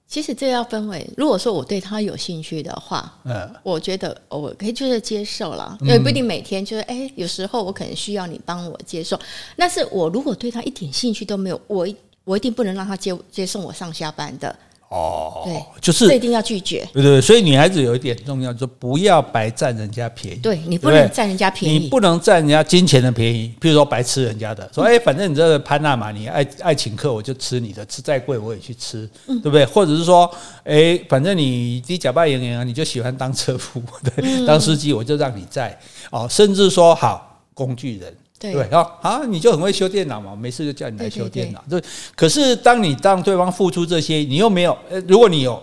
[0.09, 9.17] 其实这要分为，如果说我对他有兴趣的话，嗯，我觉得我可以就是接受了，因为不一定每天就是，哎，有时候我可能需要你帮我接受。
[9.55, 11.87] 但是我如果对他一点兴趣都没有，我
[12.25, 14.59] 我一定不能让他接接送我上下班的。
[14.91, 16.85] 哦，对，就是这一定要拒绝。
[16.93, 20.39] 对对，所以女孩子有一点重要，就是不要白占人家便宜。
[20.41, 23.55] 对，你不能占人家便宜，你不能占人家金钱的便宜。
[23.61, 29.65] 譬如说白吃人家的，说哎，反正你这个潘娜嘛，你爱爱请客，我就吃你的，吃再贵我也去吃，对不对？
[29.65, 30.29] 或者是说，
[30.65, 33.81] 哎，反正你你假扮演员，你就喜欢当车夫，
[34.17, 35.79] 对，当司机我就让你在
[36.11, 38.13] 哦，甚至说好工具人。
[38.41, 41.63] 对，对啊，啊，你就很会修电脑嘛，没事就叫你来修电脑。
[41.71, 45.63] 对，对，对，可是当你让对方付出这些，你又没有，呃，如果你有，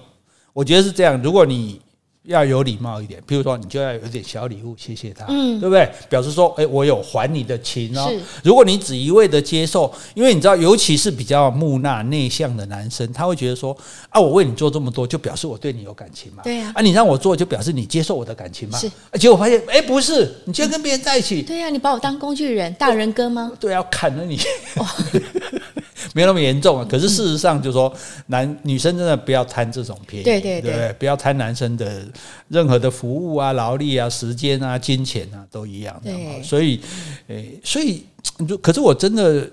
[0.54, 1.82] 我觉得是这样，如果你。
[2.28, 5.90] 要有礼貌一点，譬如说，你就要有点小礼物，谢谢他，嗯，对不对？
[6.10, 8.12] 表示说，哎，我有还你的情哦。
[8.44, 13.76] 如果你只一味的接受，因为你知道，尤其是比较木讷内向的男生，他会觉得说，
[14.10, 16.44] 啊，我为你做这么多，就表示我对你有感情嘛。
[16.44, 16.72] 对呀。
[16.76, 18.78] 啊，你让我做，就表示你接受我的感情嘛。
[18.78, 18.92] 是。
[19.18, 21.42] 结果发现，哎，不是，你居然跟别人在一起。
[21.42, 23.50] 对呀，你把我当工具人，大人哥吗？
[23.60, 24.38] 对，要砍了你。
[26.13, 27.94] 没有那么严重啊，可是事实上就是说，
[28.28, 32.02] 男女生真的不要贪这种便宜，对对对，不要贪男生的
[32.47, 36.12] 任何的服务啊、劳力啊、时间啊、金钱啊，都一样的。
[36.43, 36.80] 所以，
[37.27, 38.03] 诶，所以，
[38.62, 39.49] 可是我真的，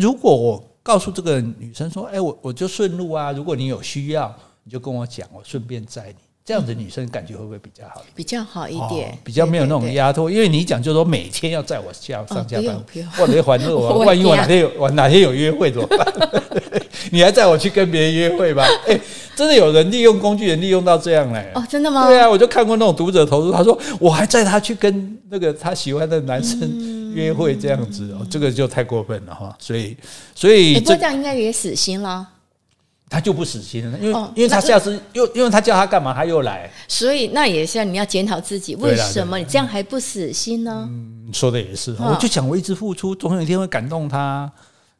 [0.00, 6.29] 如果我告诉这个女生说，哎，我我就顺路啊，如果你有需要，你就跟我讲，我顺便载你。
[6.50, 8.02] 这样子女生感觉会不会比较好？
[8.12, 10.28] 比较好一点，比较没有那种压迫。
[10.28, 16.42] 因为你讲就是说每天要载我下上下班，或者欢乐我， 万一我哪天有我哪天有约会怎么办？
[17.12, 18.66] 你还载我去跟别人约会吧？
[18.88, 19.00] 哎，
[19.36, 21.52] 真的有人利用工具人利用到这样嘞？
[21.54, 22.08] 哦，真的吗？
[22.08, 29.56] 对啊，我就看过那种读者投诉，他说我还载他去跟那个他喜欢的男生约会，这样子哦，这个就太过分了哈。
[29.60, 29.96] 所以，
[30.34, 32.26] 所以不过这样应该也死心了。
[33.10, 36.70] 他就不死心了，因为、哦、因为他下次又因为他叫他干嘛，他又来。
[36.86, 40.88] 所以那也是你要检讨自己，为什么你这样还不死心呢？
[40.88, 41.90] 嗯，说的也是。
[41.98, 44.50] 哦、我就想我一直付出，总有一天会感动他。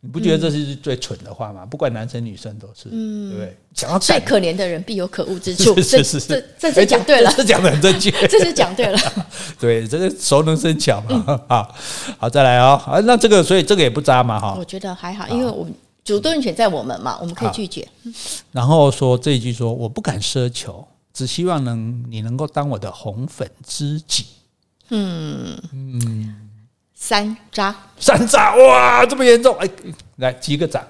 [0.02, 1.64] 你不觉得这是最蠢的话吗？
[1.64, 3.56] 不管男生女生都是，嗯，对不对？
[3.74, 6.26] 讲到最可怜的人必有可恶之处， 是是是，
[6.58, 8.98] 这这是讲对了，这讲的很正确，这是讲对了。
[9.60, 11.22] 对，这个熟能生巧嘛。
[11.46, 11.76] 好、
[12.08, 12.80] 嗯，好，再来哦。
[12.86, 14.56] 啊，那这个，所以这个也不渣嘛，哈。
[14.58, 15.72] 我觉得还好，因为我们。
[16.04, 17.86] 主动权在我们嘛，我们可以拒绝。
[18.52, 24.26] 然后说这一句说，我不敢奢求，只希望能你能够当我的红粉知己。
[24.88, 26.50] 嗯嗯，
[26.94, 29.56] 山楂，山楂，哇，这么严重！
[29.58, 29.70] 哎，
[30.16, 30.84] 来击个掌。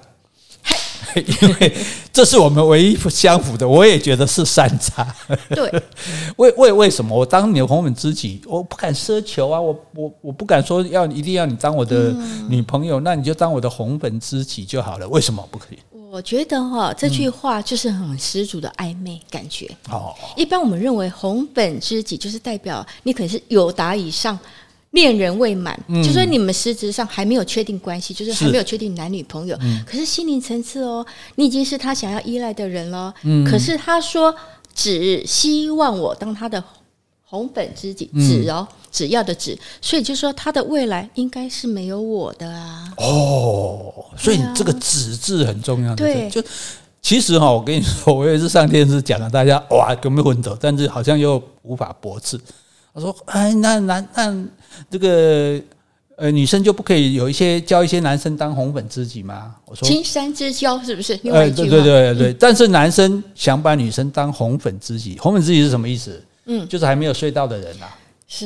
[1.41, 1.73] 因为
[2.13, 5.05] 这是我们唯一相符的，我也觉得是山楂。
[5.49, 5.71] 对，
[6.37, 12.13] 为为为什么我当你的红粉知己，我不敢奢求啊，我我我不敢说要一定要你当我的
[12.49, 15.07] 女朋友，那你就当我的红粉知己就好了。
[15.09, 15.79] 为什么不可以？
[16.11, 19.69] 我觉得哈，这句话就是很十足的暧昧感觉。
[19.89, 24.37] 哦，一般我们认为红粉知己就是代表你可能是有达以上。
[24.91, 29.57] 恋人未满，嗯、就说你们实质上还没有确定关系，就是还没有确定男女朋友。
[29.61, 33.13] 嗯、可是心灵层次哦，你已经是他想要依赖的人了。
[33.23, 34.33] 嗯、可是他说
[34.75, 36.63] 只希望我当他的
[37.23, 42.93] 红粉知己，只哦，只要的只，所以就说他的未来应该是没有我的啊。
[42.97, 45.95] 哦，所以这个“只”字很重要。
[45.95, 46.43] 对，就
[47.01, 50.57] 其实哈，我跟你说，我也是上电视讲了，大家哇，有没有混走？
[50.59, 52.37] 但是好像又无法驳斥。
[52.93, 54.45] 他说：“哎，那男那
[54.89, 55.59] 这个
[56.15, 62.33] 呃女生就不可以有一些交一些男生当红粉知己吗？”我说：“青山之交是不是？”哎，对对对对。
[62.33, 66.23] 但是男生想把女生当红粉知己，红粉知己是什么意思？
[66.45, 67.85] 嗯，就是还没有睡到的人呐。
[68.27, 68.45] 是。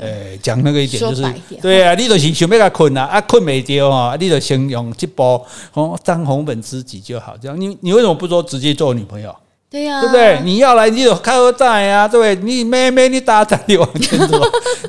[0.00, 1.22] 哎，讲那个一点就是，
[1.60, 7.36] 对啊，你都是想要他困啊，啊困没掉啊，你就先用这波红当红粉知己就好。
[7.36, 9.34] 这样，你你为什么不说直接做女朋友？
[9.68, 10.40] 对呀，对不对？
[10.44, 12.36] 你要来，你有开个站呀，对不对？
[12.44, 14.40] 你妹妹，你打站，你往前走，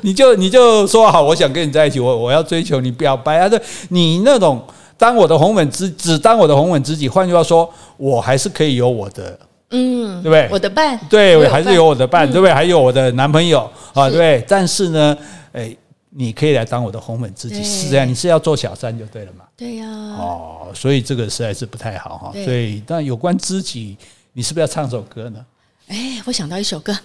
[0.02, 3.48] 你就你就说好，我想跟你在一起，我我要追求你表白啊！
[3.48, 4.62] 对，你那种
[4.96, 7.08] 当我的红粉知，只当我的红粉知己。
[7.08, 9.36] 换句话说，我还是可以有我的，
[9.70, 10.48] 嗯，对不对？
[10.52, 12.54] 我的伴，对，我还是有我的伴，对不对？
[12.54, 14.44] 还有我的男朋友啊，对不对？
[14.46, 15.18] 但是呢，
[15.52, 15.76] 哎，
[16.10, 19.44] 你可以来当我的红粉知己，是这样，你是要做小三就对了嘛？
[19.56, 19.86] 对呀。
[19.88, 22.32] 哦，所以这个实在是不太好哈。
[22.44, 23.96] 所以，但有关知己。
[24.32, 25.44] 你是不是要唱首歌呢？
[25.88, 26.96] 哎，我想到一首歌，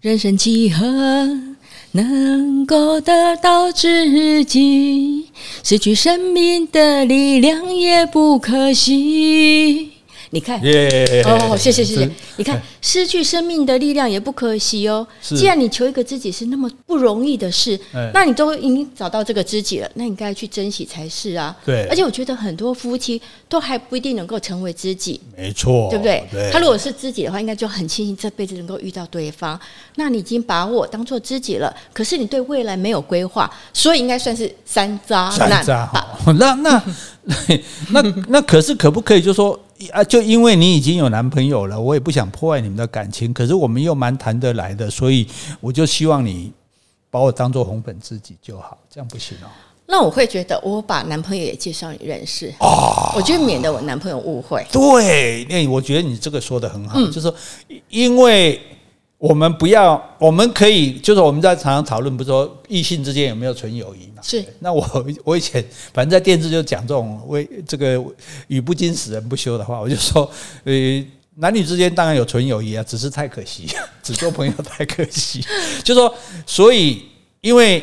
[0.00, 0.84] 人生几何
[1.92, 5.30] 能够得到知己？
[5.64, 9.95] 失去生命的力量也不可惜。
[10.30, 12.10] 你看，yeah, 哦，谢谢谢谢。
[12.36, 15.06] 你看，失去生命的力量也不可惜哦。
[15.22, 21.54] 是既然你求一个知己是那么不容易的事，嗯、那你都已经找到这个知己了，那你该去珍惜才是啊。
[21.64, 26.24] 对，而且我觉得很多夫妻都还不一定能够成为知己，没错，对不对？
[26.32, 29.58] 对他如果是知己的话，应该就很庆幸这辈子能够遇到对方。
[29.94, 35.30] 那你已经把我当做知己了，可是你对未来没有规划，所以应该算是山渣。
[35.30, 36.82] 山楂好，那那
[37.90, 39.58] 那那可是可不可以就说？
[39.92, 43.32] 啊，就因为你已经有男朋友了，我也不想破坏你们的感情。
[43.32, 45.26] 可是我们又蛮谈得来的，所以
[45.60, 46.52] 我就希望你
[47.10, 49.48] 把我当做红粉知己就好，这样不行哦。
[49.86, 54.66] 那我会觉得，我把男朋友也介绍你认识啊，我觉得免得我男朋友误会。
[54.72, 57.34] 对，那我觉得你这个说的很好，嗯、就是说
[57.88, 58.60] 因为。
[59.18, 64.22] 我们不要，我们可以，就是我们在常常讨论，不是说异性之间有没有纯友谊嘛？
[64.22, 64.44] 是。
[64.58, 68.02] 那我我以前反正在电视就讲这种为这个
[68.48, 70.30] 语不惊死人不休的话，我就说，
[70.64, 70.72] 呃，
[71.36, 73.66] 男女之间当然有纯友谊啊，只是太可惜，
[74.02, 75.42] 只做朋友太可惜。
[75.82, 77.02] 就说，所以
[77.40, 77.82] 因为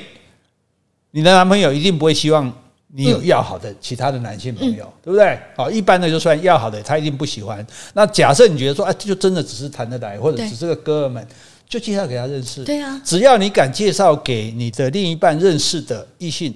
[1.11, 2.53] 你的男朋友一定不会希望。
[2.95, 5.39] 你有要好的其他的男性朋友，嗯、对不对？
[5.55, 7.65] 好，一般的就算要好的，他一定不喜欢。
[7.93, 11.27] 那假设你觉得说，哎，就真的只是谈得来，或者只是个哥们，
[11.67, 12.63] 就介绍给他认识。
[12.63, 16.53] 对啊，只要你敢介绍给你的另一半认识的异性，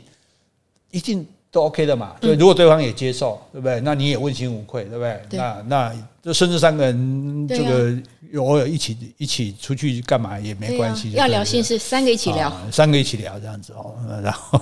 [0.92, 2.16] 一定都 OK 的嘛。
[2.22, 3.80] 对，如果对方也接受，对不对？
[3.82, 5.22] 那你也问心无愧，对不对？
[5.30, 7.96] 对那那就甚至三个人这个。
[8.36, 14.60] 偶尔一起一起出去干嘛也没关系，要聊心事，三个一起聊，三个一起聊这样子哦，然后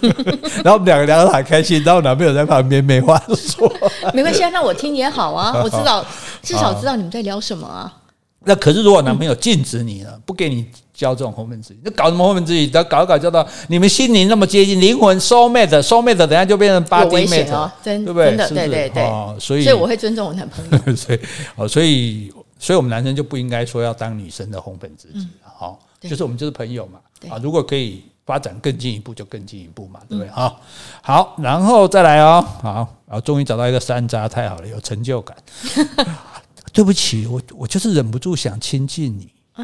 [0.64, 3.70] 然后我们两个聊得很开心，然后男朋友在旁边没话说，
[4.14, 6.02] 没关系啊，那我听也好啊， 我知道
[6.42, 7.94] 至少知道你们在聊什么啊。
[8.44, 12.66] 那可是如果男朋友禁止你了，不给你交这种红粉知己，那搞什么红粉知己？
[12.66, 18.36] 等搞一搞教到你们心灵那么接近，灵魂 soul mate，soul mate，等下就变成 body mate 哦，真对不对？
[18.36, 19.02] 真的，对对对。
[19.04, 20.78] 哦，所以所以我会尊重我男朋友。
[20.94, 21.20] 所以
[21.56, 26.98] 哦，所以所以我们男生就不应该说要当女生的红粉知己，好，就是我们就是朋友嘛。
[27.30, 30.28] 啊，如果可以发展更进一步，就更进一步嘛，对不对？
[30.30, 30.54] 啊，
[31.00, 32.74] 好，然后再来哦，好，
[33.06, 35.36] 然后终于找到一个山楂，太好了，有成就感。
[36.72, 39.62] 对不起，我我就是忍不住想亲近你啊，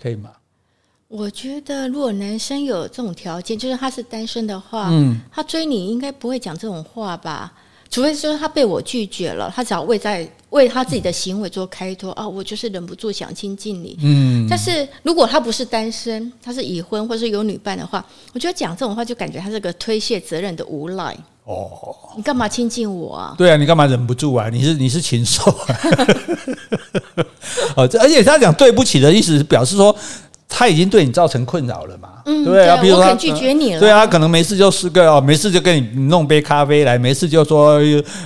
[0.00, 0.30] 可以吗？
[1.08, 7.52] 我觉得如果男生有这种条件，就是他是单身的话，嗯，他追你应该不会讲这种话吧？
[7.90, 14.46] 除非说他被我拒绝了，他只要为在为他自己的行为做开脱啊，我就是忍不住想亲近你，嗯。
[14.48, 21.16] 但是如果他不是单身，他是已婚或是有女伴的话，我觉得讲这种话就感觉他是个推卸责任的无赖。
[21.50, 21.68] 哦，
[22.16, 23.34] 你干嘛亲近我啊？
[23.36, 24.48] 对啊，你干嘛忍不住啊？
[24.52, 25.76] 你是你是禽兽啊？
[27.76, 29.94] 哦，这而且他讲对不起的意思，表示说。
[30.52, 32.08] 他已经对你造成困扰了嘛？
[32.26, 37.80] 嗯，对啊，比如说他拒绝你了，对啊，他可能没事就是个哦，没事就跟你弄杯咖啡来，没事就说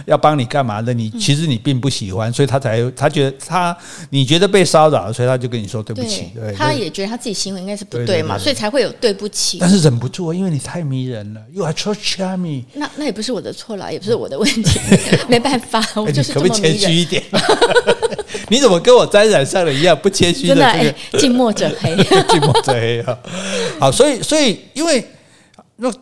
[0.07, 3.77] 要帮你干嘛的，你其实你并不喜欢，所以他才他觉得他
[4.11, 6.31] 你觉得被骚扰，所以他就跟你说对不起。
[6.35, 9.59] 对，他也觉得他自己行为应该是不对嘛，所以才会有对不起。
[9.61, 12.65] 但是忍不住，因为你太迷人了，You are so charming。
[12.75, 14.81] 那那也不是我的错了，也不是我的问题，
[15.27, 16.35] 没办法，我就是。
[16.35, 17.23] 可不可以谦虚一点？
[18.51, 20.55] 你怎么跟我沾染上了一样不谦虚的？
[20.55, 21.95] 真的，近墨者黑。
[22.29, 23.01] 近墨者黑
[23.79, 25.05] 啊，好，所以所以因为
[25.77, 25.93] 那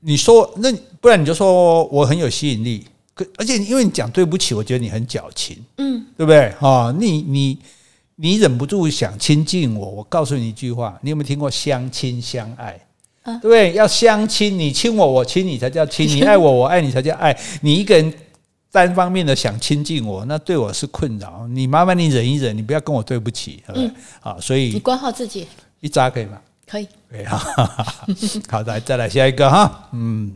[0.00, 6.90] 你说那不然你就说我很有吸引力，可而且因为你讲对不起，我觉得你很矫情，嗯，对不对啊？
[6.98, 7.58] 你你
[8.16, 12.80] 你忍不住想亲近我，我告诉你一句话，你有没有听过相亲相爱？
[13.24, 13.74] 对不对？
[13.74, 17.38] 要相亲，你亲我，我亲你才叫亲；你爱我，我爱你才叫爱。
[17.60, 18.10] 你一个人
[18.70, 21.46] 单方面的想亲近我，那对我是困扰。
[21.48, 23.90] 你麻烦你忍一忍，你不要跟我对不起，对不对？
[24.22, 25.46] 啊，所以你管好自己。
[25.80, 26.40] 一扎可以吗？
[26.72, 27.38] 可以，可以哈。
[28.48, 29.90] 好的，再来下一个哈。
[29.92, 30.32] 嗯，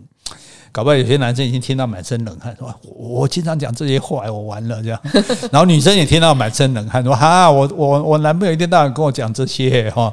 [0.70, 5.01] 搞不好有些男生已经听到满身冷汗，说：“我经常讲这些话，我完了这样。
[5.51, 10.12] ”然后女生也听到满身冷汗，说：“哈，我我我男朋友一天到晚跟我讲这些哈。”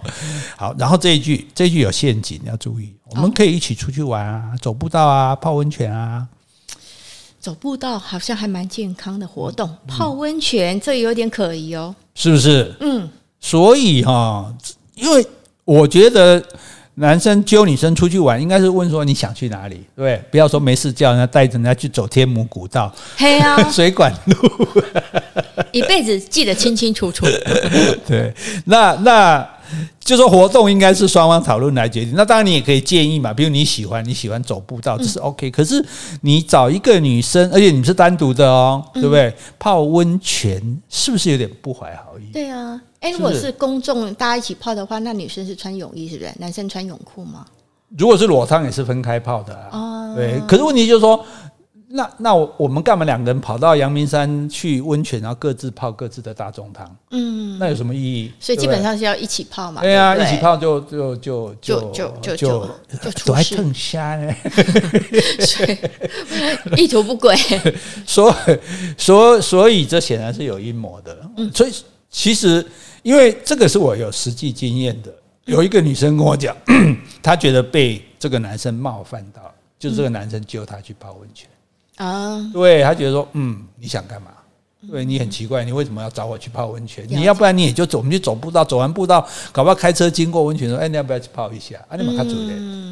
[0.55, 2.95] 好，然后这一句这一句有陷阱，要注意。
[3.11, 6.25] 我们可以一起出去玩啊，走步道啊，泡温泉啊。
[7.41, 12.73] 走步道好像还蛮健康的活动，泡温泉这有点可疑哦，是不是？
[12.79, 13.09] 嗯，
[13.41, 14.55] 所以哈。
[14.95, 15.25] 因为
[15.65, 16.43] 我觉得
[16.95, 24.35] 男生揪女生出去玩，应该是问说你想去哪里，对，不要说没事叫人家带着人家去走天母古道，嘿啊， 水管路，
[25.71, 27.25] 一辈子记得清清楚楚。
[28.05, 28.33] 对，
[28.65, 29.49] 那那。
[29.99, 35.49] 就说活动应该是双方讨论来决定，那当然你也可以建议嘛，比如你喜欢你喜欢走步道，这是 OK。
[35.49, 35.83] 可是
[36.21, 39.33] 你找一个女生，而且你是单独的哦，对不对？
[39.57, 42.31] 泡温泉是不是有点不怀好意？
[42.33, 46.31] 对啊，哎，如果是公众大家一起泡的话，那女生是穿泳衣，是不是？
[46.39, 47.45] 男生穿泳裤吗？
[47.97, 50.15] 如果是裸汤也是分开泡的啊。
[50.15, 51.23] 对，可是问题就是说。
[51.95, 56.89] 那那我我们干嘛两个人跑到阳明山去温泉，然后各自泡各自的大众汤？
[57.11, 58.31] 嗯，那有什么意义？
[58.39, 59.79] 所以基本上是要一起泡嘛。
[59.79, 62.67] 对啊，一起泡就就就就就就就
[63.13, 64.33] 就还更瞎呢，
[66.75, 67.35] 意图不轨。
[68.07, 68.35] 所
[68.97, 71.15] 所所以这显然是有阴谋的。
[71.53, 71.71] 所以
[72.09, 72.65] 其实
[73.03, 75.13] 因为这个是我有实际经验的，
[75.45, 76.57] 有一个女生跟我讲，
[77.21, 81.47] 她觉得被这个男生冒犯到，就这个男生揪她去泡温泉。
[81.97, 84.29] 啊，对，他觉得说，嗯，你想干嘛？
[84.91, 87.05] 对，你很奇怪，你为什么要找我去泡温泉？
[87.07, 91.77] 你要不然你也就走，我们就走步道，走完步道，搞不好开车经过温泉，说，哎，你要不要去泡一下？
[91.87, 92.49] 啊，你马上走的，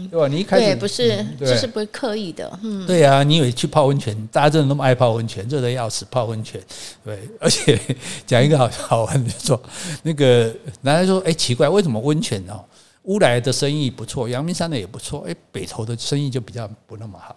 [0.10, 0.26] 对吧？
[0.30, 6.62] 你一开始不是，就是不是刻意的，嗯，对啊，你以为去泡温泉，大家真的那么爱泡温泉，热的要死，泡温泉，
[7.04, 7.78] 对，而且
[8.26, 9.62] 讲一个好好玩的说，
[10.04, 10.50] 那个
[10.80, 12.64] 男人说，哎，奇怪，为什么温泉哦，
[13.04, 17.36] 乌来的生意不错，阳明山的也不错，哎，北投的生意就比较不那么好。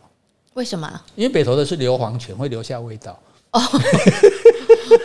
[0.55, 0.89] 为什么？
[1.17, 3.19] 因为北投的是硫磺泉，会留下味道。
[3.53, 3.61] 哦，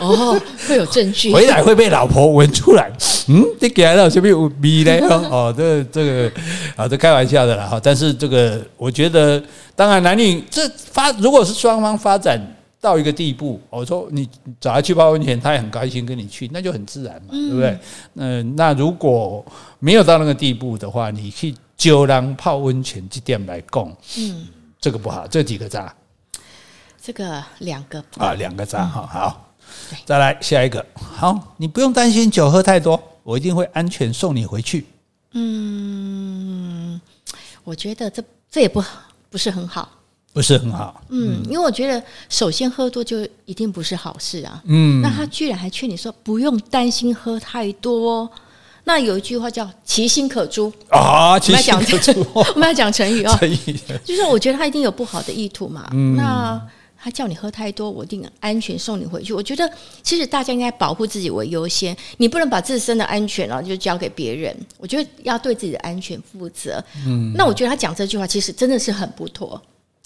[0.00, 2.90] 哦，会有证据，回来会被老婆闻出来。
[3.28, 4.98] 嗯，你给来了这边有逼嘞？
[5.30, 6.32] 哦，这这个
[6.76, 7.80] 啊，这开玩笑的啦哈。
[7.80, 9.40] 但是这个，我觉得，
[9.76, 12.40] 当然男女这发，如果是双方发展
[12.80, 14.28] 到一个地步，我说你
[14.60, 17.78] 找他去泡温泉，他也很高兴跟你去，那就很自然嘛，对不对？
[18.16, 19.44] 嗯，那如果
[19.78, 24.46] 没有到那个地步的话，你去酒廊泡温泉这点来供，嗯。
[24.80, 25.94] 这个不好，这几个渣，
[27.02, 29.52] 这个两个啊，两个渣哈，好，
[30.06, 34.86] 再来下一个，好，你不用担心酒喝太多，我一定会安全送你回去。
[35.32, 36.98] 嗯，
[37.62, 38.82] 我觉得这这也不
[39.28, 39.86] 不是很好，
[40.32, 41.02] 不是很好。
[41.10, 44.62] 嗯，因为我觉得首先喝多就一定不是好事啊。
[44.64, 48.30] 嗯，那他居然还劝你说不用担心喝太多。
[48.90, 52.26] 那有一句话叫“其心可诛”啊，其心可诛。
[52.34, 55.88] 我们要讲成语啊， 成语就是我觉得他一定有不好的意图嘛。
[55.92, 56.60] 嗯，那。
[57.02, 59.32] 他叫你喝太多，我一定安全送你回去。
[59.32, 59.66] 我觉得
[60.02, 64.54] 其实大家应该保护自己为优先，你不能把自身的安全然后就交给别人。
[64.76, 66.78] 我觉得要对自己的安全负责。
[67.06, 69.58] 嗯，那我觉得他讲这句话其实真的是很不妥。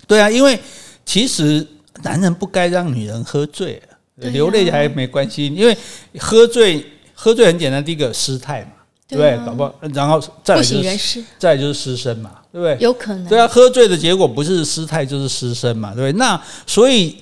[0.06, 0.56] 对啊，因为
[1.04, 1.66] 其实
[2.04, 3.82] 男人不该让女人喝醉，
[4.14, 5.76] 流泪还没关系，因为
[6.20, 8.70] 喝醉喝醉很简单，第一个失态嘛。
[9.16, 12.76] 对，搞不好，然后再来就是再来就是失身嘛，对不对？
[12.80, 13.26] 有可能。
[13.28, 16.18] 对啊，喝醉的结果不是失态就是失身嘛，对不对？
[16.18, 17.16] 那所以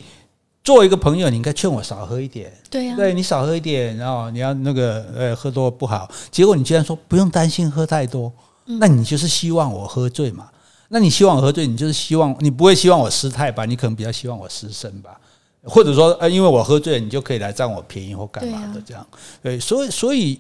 [0.65, 2.53] 作为一个朋友，你应该劝我少喝一点。
[2.71, 6.11] 对啊，对你少喝一点，然后你要那个呃喝多不好。
[6.31, 8.33] 结果你竟然说不用担心喝太多，
[8.79, 10.49] 那你就是希望我喝醉嘛？
[10.89, 13.65] 那你希望我喝醉，你就是希望你不会希望我失态吧？
[13.65, 15.19] 你可能比较希望我失身吧？
[15.65, 19.07] 或者说呃，因为我喝醉了，你就可以来占我便宜或干嘛的这样？
[19.43, 20.39] 对，所以所以。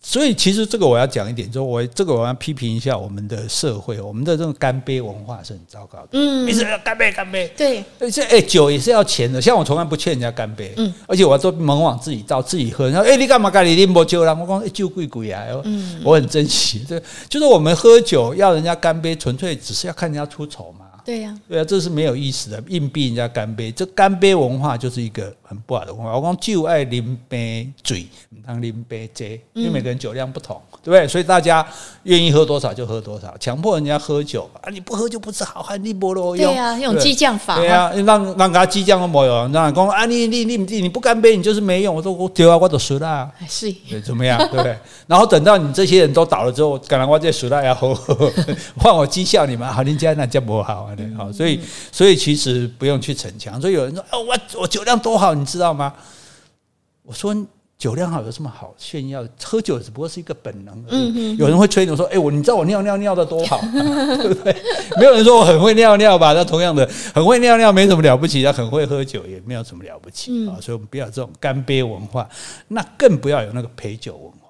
[0.00, 6.08] 所以，其实这个我要讲一点，就我这个我要批评一下我们的社会，我们的这种干杯文化是很糟糕的。
[6.12, 7.52] 嗯，你是要干杯，干杯。
[7.56, 9.42] 对，而且哎，酒也是要钱的。
[9.42, 12.88] 像我从来不劝人家干杯，嗯，而且我都猛往自己倒，自己喝。
[12.88, 13.66] 然后，哎，你干嘛干？
[13.66, 14.32] 你拎不酒啦？
[14.32, 16.86] 我讲酒贵贵啊，嗯，我很珍惜。
[16.88, 20.86] 这就是我们喝酒要人家干杯，纯粹只是要看人家出丑嘛。
[21.08, 26.14] 对呀，对啊，这是没有意思的，硬逼人家干杯，这干杯文化就是一个很不好的文化。
[26.14, 30.60] 我讲就爱啉杯嘴，唔通啉杯遮，因为每个人酒量不同。
[30.80, 31.08] 对不对？
[31.08, 31.66] 所以大家
[32.04, 34.70] 愿意喝多少就喝多少，强迫人家喝酒啊！
[34.70, 36.46] 你不喝就不是好汉，你不咯用？
[36.52, 37.56] 对啊，用激将法。
[37.56, 41.94] 对啊，让让他激将都没有，让讲啊，你你你你你不干杯，你就是没用。
[41.94, 43.30] 我说我丢啊，我都输了。
[43.48, 44.38] 是，对，怎么样？
[44.50, 44.78] 对不对？
[45.06, 47.92] 然后等到你这些人都倒了之后，可能我再输了要喝，
[48.78, 53.58] 换我讥笑你们，好，人家那叫不好啊，对，好，所以所以其实不用去逞强。
[53.60, 55.94] 所以有人说，哦，我我酒量多好，你知道吗？
[57.04, 57.34] 我说。
[57.78, 59.24] 酒量好有什么好炫耀？
[59.40, 61.36] 喝酒只不过是一个本能而已。
[61.36, 64.52] 有人会吹牛说：“哎，我你知道我尿尿尿的多好，对不 对？”
[64.98, 66.32] 没有人说我很会尿尿吧？
[66.32, 66.84] 那同样的，
[67.14, 70.58] 很会尿尿没什么了不起，他很会喝酒也没有什么了不起啊。
[70.60, 72.28] 所以我们不要这种干杯文化，
[72.66, 74.48] 那更不要有那个陪酒文化。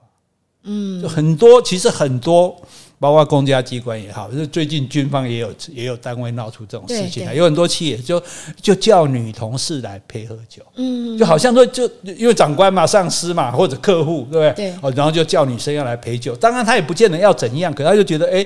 [0.63, 2.59] 嗯，就很多，其实很多。
[3.01, 8.21] 包括公家机关也好，就是最近军方也有也有单位闹出这种事情来，有很多企业就
[8.61, 14.71] 就叫女同事来陪喝酒，嗯，就好像说就因为长官嘛、上司嘛或者客户，对不对？
[14.71, 18.45] 对，哦，然后就叫女生要来陪酒，当然他也不见得要怎样，可他就觉得哎，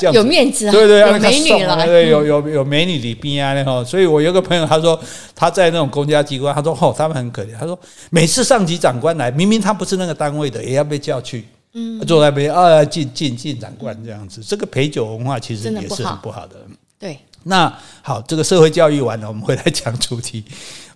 [0.00, 4.98] 这样有面子，对对，有美女了，对，有有有美女礼宾啊，然后，所以我有个朋友他说
[5.36, 7.78] 他在那种公家机关，他说哦，他们很可怜，他说
[8.10, 11.44] 每次上级长官来，明明他不是那个单位的，也要被叫去。
[11.74, 16.56] 嗯，坐在边啊，进进进长官这样子，这个陪酒文化其实也是很不好的。
[16.98, 20.44] 对，那好，这个社会教育完了，我们回来讲主题。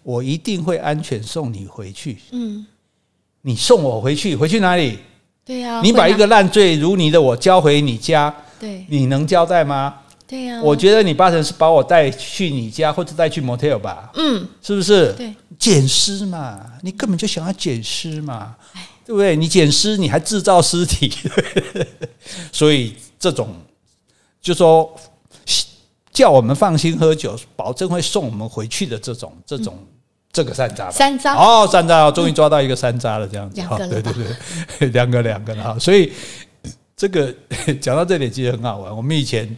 [0.05, 2.17] 我一定会安全送你回去。
[2.31, 2.65] 嗯，
[3.43, 4.99] 你送我回去，回去哪里？
[5.45, 9.97] 对呀，你把一个烂醉如泥的我交回你家，对，你能交代吗？
[10.27, 14.11] 对呀，我觉得你八成是把我带去你家，或者带去 motel 吧。
[14.15, 15.13] 嗯，是不是？
[15.15, 18.55] 对，捡尸嘛，你根本就想要捡尸嘛。
[19.09, 19.35] 对不对？
[19.35, 21.11] 你捡尸，你还制造尸体，
[22.53, 23.57] 所以这种
[24.39, 24.95] 就说
[26.13, 29.87] 叫我们放心喝酒，保证会送我们回去的这种这种、嗯、
[30.31, 31.35] 这个山楂，山楂。
[31.35, 34.13] 哦，山楂，终于抓到一个山楂了，这样子，对对
[34.79, 36.13] 对，两个两个了，所以
[36.95, 37.35] 这个
[37.81, 38.95] 讲到这里其实很好玩。
[38.95, 39.57] 我们以前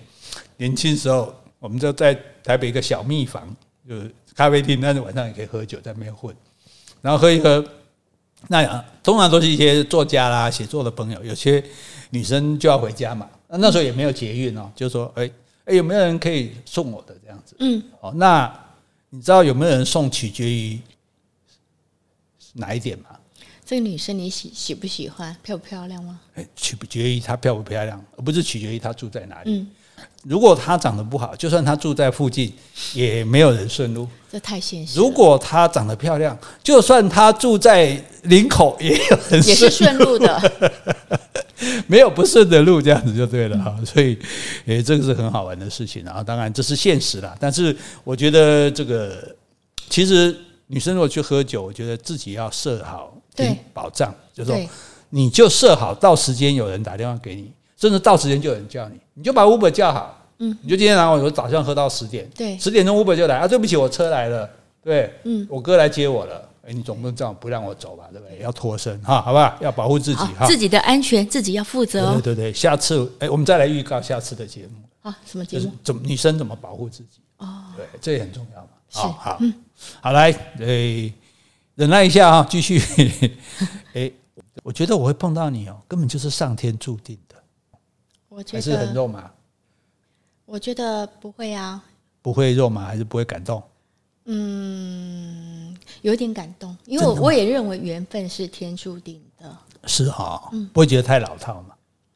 [0.59, 3.53] 年轻时候，我们就在台北一个小蜜房，
[3.89, 6.33] 就是咖啡厅，但是晚上也可以喝酒，在那边混，
[7.03, 7.65] 然后喝一喝。
[8.49, 11.63] 那样通常都是一些作家啦、写作的朋友，有些
[12.11, 13.29] 女生就要回家嘛。
[13.49, 15.31] 那那时候也没有捷运哦，就说：“哎
[15.67, 18.53] 哎，有没有人可以送我的这样子？”嗯，哦，那
[19.11, 20.79] 你知道有没有人送，取决于
[22.55, 23.07] 哪一点吗？
[23.65, 26.21] 这个女生你喜喜不喜欢，漂不漂亮吗？
[26.35, 29.53] 哎，取决于她漂不漂亮，而不是取决于她住在哪里。
[29.53, 29.69] 嗯。
[30.25, 32.53] 如果她长得不好，就算她住在附近，
[32.95, 34.09] 也没有人顺路。
[34.31, 34.99] 这太现实。
[34.99, 40.81] 如果她长得漂亮，就算她住在林口，也有人也是顺路的。
[41.87, 43.77] 没有不顺的路，这样子就对了哈。
[43.85, 44.19] 所以，
[44.67, 46.07] 诶，这个是很好玩的事情。
[46.07, 47.37] 啊，当然这是现实啦。
[47.39, 49.37] 但是，我觉得这个
[49.89, 50.35] 其实
[50.69, 53.13] 女生如果去喝酒，我觉得自己要设好
[53.75, 54.59] 保障，就是说
[55.11, 57.53] 你就设好到时间有人打电话给你。
[57.77, 64.49] 甚至到时间就有人叫你，你就把 Uber 叫好，嗯，你就今天晚上我打算喝到十点，对，十点钟 Uber 就来啊，对不起，我车来了，
[64.83, 68.39] 对，嗯，我哥来接我了，哎，你总不能这样不让我走吧，对不对？
[68.39, 74.73] 要脱身哈，好吧，要保护自己哈，自己的安全自己要负责哦，对对对，下次哎，我们再来预告下次的节目
[75.03, 75.71] 啊，什么节目？
[75.85, 77.21] 怎么女生怎么保护自己？
[77.37, 78.69] 哦，对，这也很重要嘛。
[78.93, 79.53] 好好，嗯，
[80.01, 81.13] 好来，诶，
[81.75, 82.81] 忍耐一下啊，继续。
[83.93, 84.11] 诶，
[84.65, 87.37] 我觉得我会碰到你哦，根本就是上天注定的。
[88.31, 89.31] 我觉得还是很肉麻。
[90.51, 91.81] 我觉得不会啊。
[92.21, 93.63] 不会肉麻，还是不会感动？
[94.25, 99.57] 嗯，有点感动，因为我我也认为缘分是天注定的。
[99.87, 101.69] 是哈、哦，不会觉得太老套吗？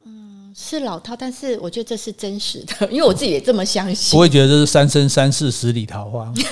[0.04, 4.16] 嗯，是老套，但是我觉得这是真实的， 因为我自己也这么相信。
[4.16, 6.32] 不会觉得这是三生三世十里桃花？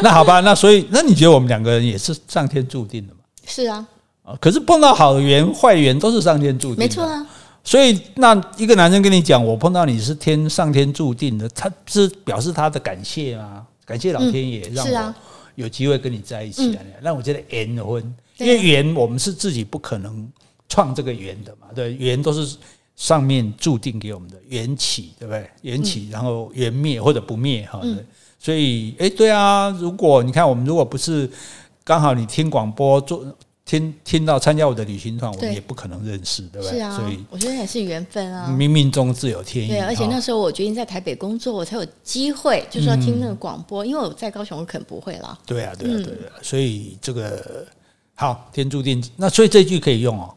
[0.00, 3.20] 那好吧，那所以那你觉得我们两个人也是上天注定的吗？
[3.44, 3.86] 是啊，
[4.40, 7.26] 可是碰到好缘坏缘都是上天注定的，没错啊。
[7.62, 13.66] 所以那一个男生跟你讲，我碰到你是天上天注定的，他是表示他的感谢吗？
[13.84, 15.14] 感谢老天爷让我
[15.56, 16.82] 有机会跟你在一起啊！
[17.02, 20.26] 让我觉得缘分，因为缘我们是自己不可能
[20.68, 22.56] 创这个缘的嘛，对，缘都是
[22.96, 25.50] 上面注定给我们的缘起，对不对？
[25.62, 27.82] 缘起，然后缘灭或者不灭哈。
[28.38, 31.28] 所以，哎，对啊，如果你看我们如果不是
[31.84, 33.22] 刚好你听广播做。
[33.70, 36.78] 听听到参加我的旅行团，我们也不可能认识，对不对？
[36.78, 38.48] 是啊，所以我觉得也是缘分啊。
[38.50, 39.68] 冥冥中自有天意。
[39.68, 43.86] 对，而且那时候我决定在台北工作，我才有机会，就是要听那个广播。
[43.86, 45.38] 因为我在高雄，我可能不会了。
[45.46, 46.34] 对啊，对啊，对啊。
[46.42, 47.64] 所以这个
[48.16, 49.00] 好，天注定。
[49.14, 50.34] 那所以这句可以用哦。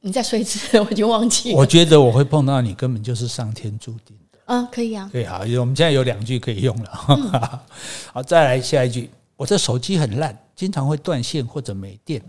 [0.00, 1.56] 你再说一次， 我已经忘记了。
[1.56, 4.38] 我觉得我会碰到你，根本就是上天注定的。
[4.46, 5.08] 嗯，可以啊。
[5.12, 6.90] 对，好，我们现在有两句可以用了。
[8.12, 9.08] 好，再来下一句。
[9.36, 12.22] 我这手机很烂，经常会断线或者没电。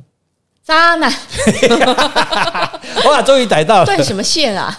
[0.63, 1.11] 渣男！
[3.05, 3.85] 哇，终于逮到了！
[3.85, 4.73] 断什么线啊？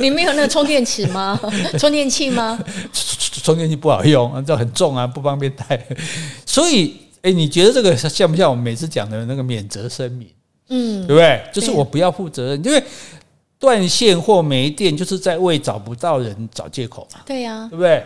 [0.00, 1.38] 你没有那个充电池吗？
[1.78, 2.58] 充电器吗？
[3.42, 5.86] 充电器不好用，这很重啊，不方便带。
[6.46, 10.26] 所以，哎，你觉得这个像不像我们每次讲的那个免责声明？
[10.70, 11.42] 嗯，对不对？
[11.52, 12.82] 就是我不要负责任，因为
[13.58, 17.20] 断线或没电，就是在为找不到人找借口嘛。
[17.26, 18.02] 对呀，对不对？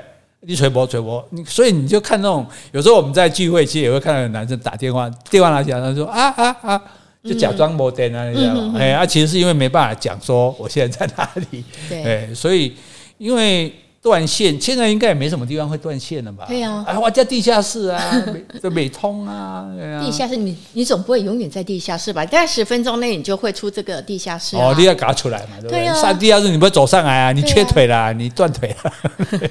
[0.47, 6.83] 你吹波吹波，你所以你就看那种有时候我们在聚会，其实也会看到有男生打电话，电话拿起来，他说啊啊啊，
[7.23, 8.75] 就假装没电啊，你知道吗？
[8.79, 12.75] 哎，啊，其实是因为没办法讲说我现在在哪里，对，所以
[13.19, 13.73] 因为。
[14.05, 16.45] 断线，现在应该也没什么地方会断线了吧？
[16.47, 18.23] 对呀，啊，我家地下室啊，
[18.63, 19.67] 这美通啊，
[20.05, 22.23] 地下室你你总不会永远在地下室吧？
[22.27, 25.87] 大概十分钟内你就会出这个地下室哦，你要搞出来嘛，对不对？
[25.99, 27.33] 上地下室你不会走上来啊？
[27.33, 28.93] 你缺腿了，你断腿了，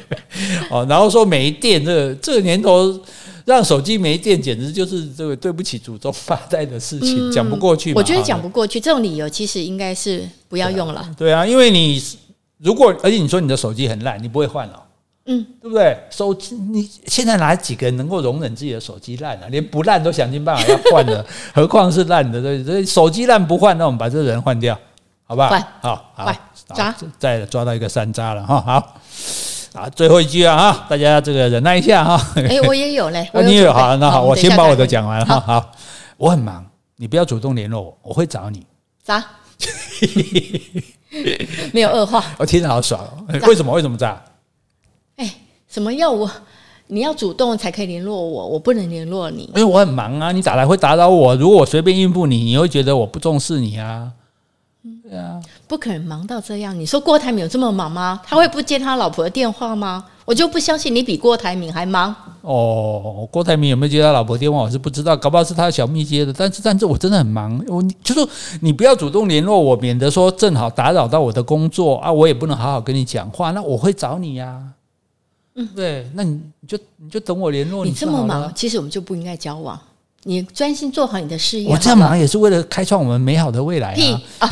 [0.69, 2.95] 哦，然后说没电，这个这个年头
[3.45, 7.91] 让手机没电，简直就是这个对不起祖宗八代的事情，讲不过去。
[7.95, 11.09] 我觉得讲不过去，这种理由其实应该是不要用了。
[11.17, 11.99] 对啊，因为你。
[12.63, 14.83] 如果而且你说你的手机很烂，你不会换了，
[15.25, 15.97] 嗯，对不对？
[16.09, 19.47] 手机你现在哪几个人能够容忍自己的手机烂啊？
[19.49, 22.41] 连不烂都想尽办法要换了， 何况是烂的？
[22.41, 24.79] 对，所以手机烂不换，那我们把这个人换掉，
[25.25, 25.49] 好不好？
[25.49, 26.33] 换，好，好，
[26.73, 28.99] 抓，再抓到一个山楂了哈，好，
[29.73, 32.33] 啊，最后一句啊哈，大家这个忍耐一下哈。
[32.35, 35.39] 哎， 我也有嘞，你也有好，那好，我先把我的讲完了哈。
[35.41, 35.71] 好，
[36.15, 38.65] 我很忙，你不要主动联络我，我会找你。
[39.03, 39.21] 咋？
[41.73, 43.25] 没有恶化，我听着好爽哦。
[43.47, 43.71] 为什么？
[43.73, 44.21] 为什么这样？
[45.17, 45.33] 哎，
[45.69, 46.29] 什么要我？
[46.87, 50.31] 你要主动才可以联络我，我不能联络你，因为我很忙啊。
[50.31, 54.11] 你打来会打扰我，如果我随便应付你，你会觉得我不重视你啊。
[55.01, 56.77] 对啊，不可能忙到这样。
[56.77, 58.19] 你说郭台铭有这么忙吗？
[58.25, 60.05] 他会不接他老婆的电话吗？
[60.25, 63.27] 我就不相信你比郭台铭还忙哦。
[63.31, 66.31] 郭台铭有没有接他老婆电话，我是不知道，搞不好是他小蜜接的。
[66.31, 68.27] 但是，但是我真的很忙，我就说
[68.61, 73.51] 你不要主动联络我，免得说正好打扰到我的工作啊，我也不能好好跟你讲话。
[73.51, 74.63] 那我会找你呀、啊。
[75.55, 77.91] 嗯，对，那你就你就等我联络你。
[77.91, 79.79] 你这么忙，其实我们就不应该交往。
[80.23, 81.69] 你专心做好你的事业。
[81.69, 83.93] 我这样忙也是为了开创我们美好的未来
[84.39, 84.49] 啊！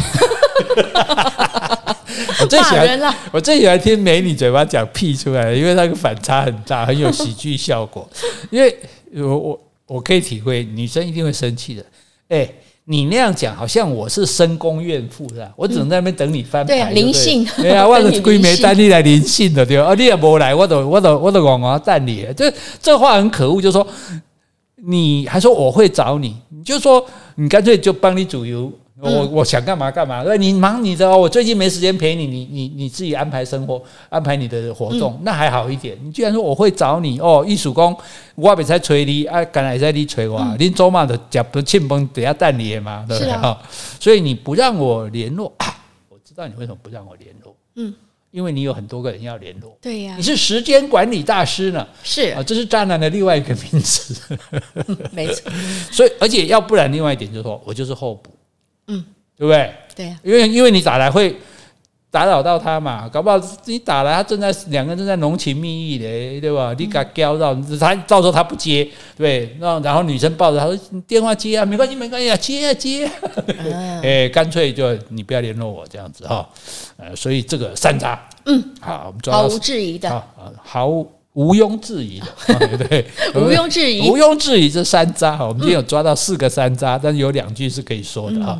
[2.41, 8.07] 我最喜欢我最喜欢听美女嘴巴讲屁出来，因为那个反差很大，很有喜剧效果。
[8.49, 8.75] 因为
[9.15, 11.85] 我我我可以体会，女生一定会生气的。
[12.29, 12.49] 哎，
[12.85, 15.51] 你那样讲，好像我是深宫怨妇是吧？
[15.55, 16.73] 我只能在那边等你翻牌。
[16.73, 17.45] 对，灵性。
[17.57, 19.85] 对啊， 我是闺蜜带你来灵性的对吧？
[19.85, 22.25] 啊，你也没来，我都我都我都往往带你。
[22.35, 23.85] 这这话很可恶，就是说。
[24.83, 27.05] 你还说我会找你，你就说
[27.35, 28.71] 你干脆就帮你煮油，
[29.01, 30.23] 我我想干嘛干嘛。
[30.25, 35.97] 那，你忙你的哦，我最近没时间陪你，你你你自己安排生活，安排你的活动，那还好一点。
[36.03, 37.95] 你居然说我会找你哦，艺术工，
[38.35, 43.33] 我别在催你，啊，刚才在你催我，你走嘛的讲不庆丰等下带你嘛，对不对？
[43.33, 43.61] 哈，
[43.99, 45.51] 所以你不让我联络，
[46.09, 47.93] 我知道你为什么不让我联络，嗯。
[48.31, 54.15] 因为你有很多个人要联络，对呀，你是时间管理大师呢，是啊，这是渣男的另外一个名词，
[55.11, 55.51] 没错。
[55.91, 58.31] 所以，而且要不然，另外一点就是说我就是候补，
[58.87, 59.03] 嗯，
[59.37, 59.73] 对不对？
[59.95, 61.35] 对啊，因为因为你打来会
[62.09, 66.73] 打扰到他嘛，搞不好你打来，他正在两个人正在浓情蜜意的，对吧？
[66.77, 73.05] 你给他叫到，他到时候他不接，对，那然后女生抱着他说：“你电话接啊，没关系，没关系啊，接啊接。
[73.05, 73.11] 啊”
[74.03, 76.47] 哎，干脆就你不要联络我这样子哈。
[76.97, 82.25] 呃，所以这个山楂，嗯，好，我们抓到毫无质疑的，好，毫无庸置疑的，
[82.59, 83.05] 对不对？
[83.35, 85.45] 毋庸置疑，毋庸置疑这山楂哈。
[85.47, 88.59] 我们今天有抓到四个山楂，但是有两句是可以说的哈。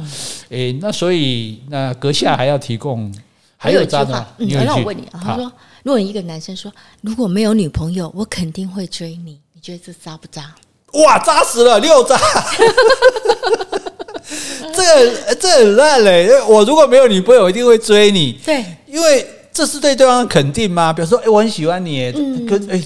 [0.50, 3.14] 诶，那所以那阁下还要提供。
[3.64, 5.52] 还有一句话，嗯，那我问你，他说，
[5.84, 10.56] 如果一个男生说，如果没有女朋友，我肯定会追你，你觉得这渣不渣？
[10.94, 12.20] 哇，扎死了，六渣！
[14.74, 18.40] 这个这很烂嘞，我如果没有女朋友，我一定会追你。
[18.44, 19.28] 对，因为
[19.62, 20.92] 这是对对方的肯定吗？
[20.92, 22.84] 比如说，哎，我很喜欢你，嗯，可哎，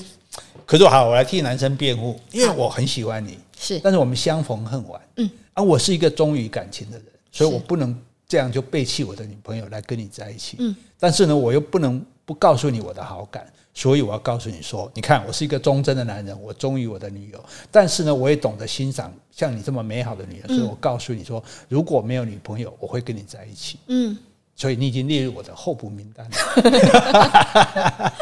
[0.65, 7.97] 可是我好，我来替男生辩护，因为我很喜欢你，是，但是我们相逢恨晚，嗯，而我是一个忠于感情的人，所以我不能。
[8.27, 17.39] 这样就背弃我的女朋友来跟你在一起，嗯，但是呢，我又不能不告诉你我的好感，所以我要告诉你说，你看我是一个忠贞的男人，我忠于我的女友，
[17.71, 24.17] 但是呢，我也懂得欣赏像你这么美好的女人，所以我告诉你说，如果没有女朋友，我会跟你在一起，嗯。
[24.57, 28.11] 所以你已经列入我的候补名单了。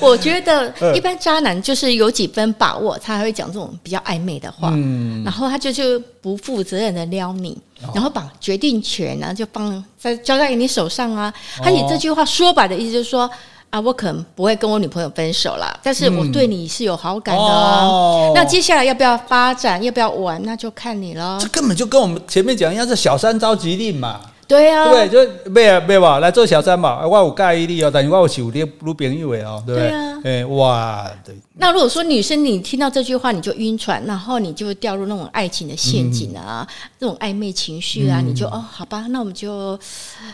[0.00, 7.56] 我觉得 一般渣男就是有几分把握，他还会讲这种比较暧昧的话，嗯，然后他就就不负责任的撩你，
[7.94, 11.32] 然后把决定权呢就放在交在你手上啊。
[11.62, 13.30] 他以这句话说白的意思就是说
[13.70, 17.42] 啊，我可能不会跟我女朋友分手啦，但是我对你是有好感的。
[17.42, 21.38] 哦那接下来要不要发展，要不要玩，那就看你了。
[21.40, 24.20] 这根本就跟我们前面讲一样，是小三着急令嘛。
[24.48, 30.40] 对啊，对，就没有没有吧，来做小三嘛，我有介意你哦，但是我有是有点女朋友的哦，对不对？
[30.40, 31.36] 哎，哇，对。
[31.60, 36.66] 那如果说女生你听到这句话你就晕船，然后你就掉入那种爱情的陷阱啊，
[36.98, 39.78] 那种暧昧情绪啊，你就哦，好吧，那我们就，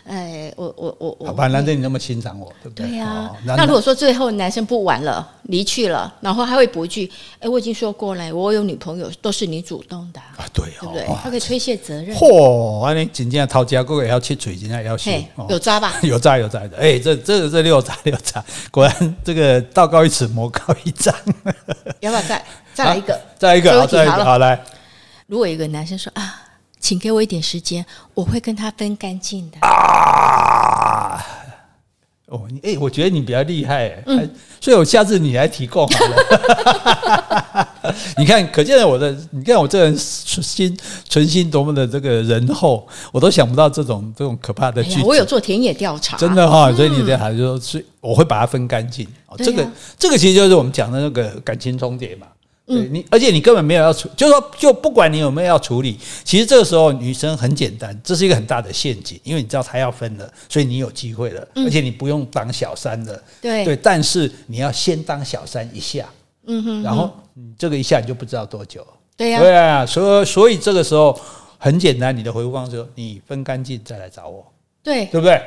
[0.06, 2.86] 哎，我我我我，好吧，难得你那么欣赏我，对不对？
[2.86, 3.32] 对呀。
[3.44, 7.10] 那如果说最后男生不玩了，离去了，然后他会补一句，
[7.40, 11.04] 哎，我已经说过了，我有女朋友，都是你主动的啊，对，对不对？
[11.22, 12.14] 他可以推卸责任。
[12.16, 14.03] 嚯，安尼真正掏家过。
[14.04, 15.94] 也要切嘴，现在要切，有渣吧？
[16.02, 21.14] 有渣有渣的，哎，这这这六渣六渣，果然这个道高一尺，魔高一丈。
[22.00, 23.20] 要不要再再来一个？
[23.38, 24.62] 再来一个，好，再来一个，好来。
[25.26, 26.42] 如果有一个男生说啊，
[26.78, 31.24] 请给我一点时间，我会跟他分干净的啊。
[32.26, 34.30] 哦，哎、欸，我觉得你比较厉害，嗯，
[34.60, 37.68] 所以我下次你来提供好了。
[38.16, 40.76] 你看，可见我的，你看我这个人心
[41.08, 45.02] 存心多么的这个仁厚，我都想不到这种这种可怕的句子。
[45.02, 49.06] 我有做田野调查，真的哈，所以你这孩子就说，所以我会把它分干净。
[49.38, 49.66] 这个
[49.98, 52.26] 这个其实就是我们讲的那个感情重叠嘛。
[52.66, 63.66] 对你，而且你根本没有要处，就是说，就不管你有没有要处理，其实这个时候女生很简单，这是一个很大的陷阱，因为你知道她要分了，所以你有机会了，而且你不用当小三了，对。
[63.66, 66.06] 对，但是你要先当小三一下，
[66.46, 68.86] 嗯哼，然后你这个一下你就不知道多久，
[69.16, 71.18] 对呀，对啊，所以所以这个时候
[71.58, 74.44] 很简单，你的回复方式，你分干净再来找我，
[74.82, 75.40] 对，对不对？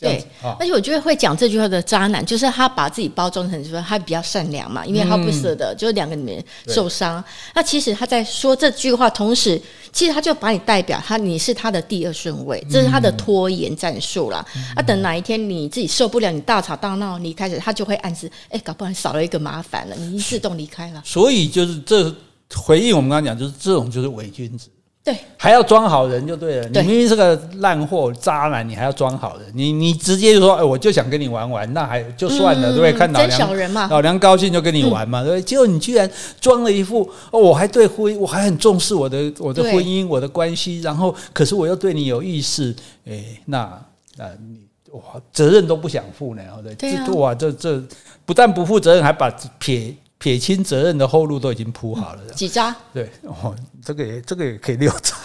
[0.00, 0.24] 对，
[0.58, 7.22] 而且我觉得会讲这句话的渣男，就是他把自己包装成说他比较善良嘛，因为他不舍得，就是两个女人受伤。
[7.54, 9.60] 那其实他在说这句话同时，
[9.92, 14.42] 其实他就把你代表他，你是他的第二顺位，这是他的拖延战术啦。
[14.74, 21.02] 啊，等哪一天你自己受不了，你大吵大闹离开时，他就会暗示，哎，搞不好你少了一个麻烦了，你自动离开了。
[21.04, 22.10] 所以就是这
[22.54, 24.68] 回应我们刚刚讲，就是这种就是伪君子。
[25.02, 26.68] 对，还要装好人就对了。
[26.68, 29.46] 对你明明是个烂货渣男，你还要装好人。
[29.54, 32.92] 你你直接就说，哎，我就想跟你玩玩，那还就算了，嗯、对不对？
[32.92, 35.42] 看老娘老娘高兴就跟你玩嘛，对不对？
[35.42, 42.76] 结果你居然装了一副，哦，我还对婚，我还很重视我的我的婚姻，我的关系，然后可是我又对你有意思，
[43.06, 43.82] 哎，那
[44.18, 45.00] 那你哇，
[45.32, 47.06] 责任都不想负呢，对不对？
[47.06, 47.82] 这哇，这这
[48.26, 49.96] 不但不负责任，还把撇。
[50.20, 52.76] 撇清责任的后路都已经铺好了，几渣？
[52.92, 55.16] 对，哦，这个也这个也可以六渣，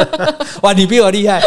[0.60, 1.40] 哇，你比我厉害。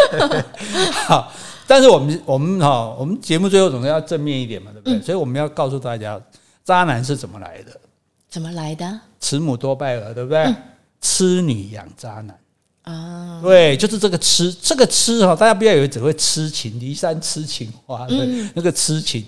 [1.06, 1.32] 好，
[1.64, 4.98] 但是我们我们哈，我们节目最后总是要正面一点嘛，对不对？
[4.98, 6.20] 嗯、所以我们要告诉大家，
[6.64, 7.80] 渣男是怎么来的？
[8.28, 9.00] 怎么来的？
[9.20, 10.40] 慈母多败儿，对不对？
[10.40, 10.56] 嗯、
[11.00, 12.36] 痴女养渣男
[12.82, 19.24] 啊，对，就是这个痴，这个痴哈，大家不要以为只会痴情，骊山痴情花，对，嗯、那个痴情。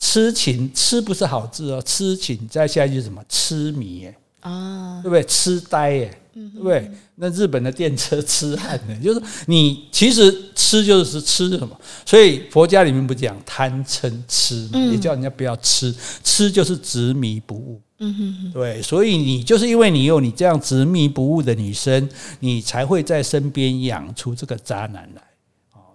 [0.00, 5.22] 痴情痴不是好字哦，痴情再下一句什么痴迷耶啊，对不对？
[5.24, 6.90] 痴呆耶，对不对？
[7.16, 11.78] 那日本的电车痴汉呢，就是你其实痴就是吃什么？
[12.06, 15.94] 所以佛家里面不讲贪嗔痴嘛，也叫人家不要痴，
[16.24, 17.80] 痴就是执迷不悟。
[17.98, 25.22] 嗯哼，对，所以你就是因为你有你这样执迷不悟的女生，你才会在身边养出这个渣男来。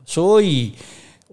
[0.06, 0.74] 所以。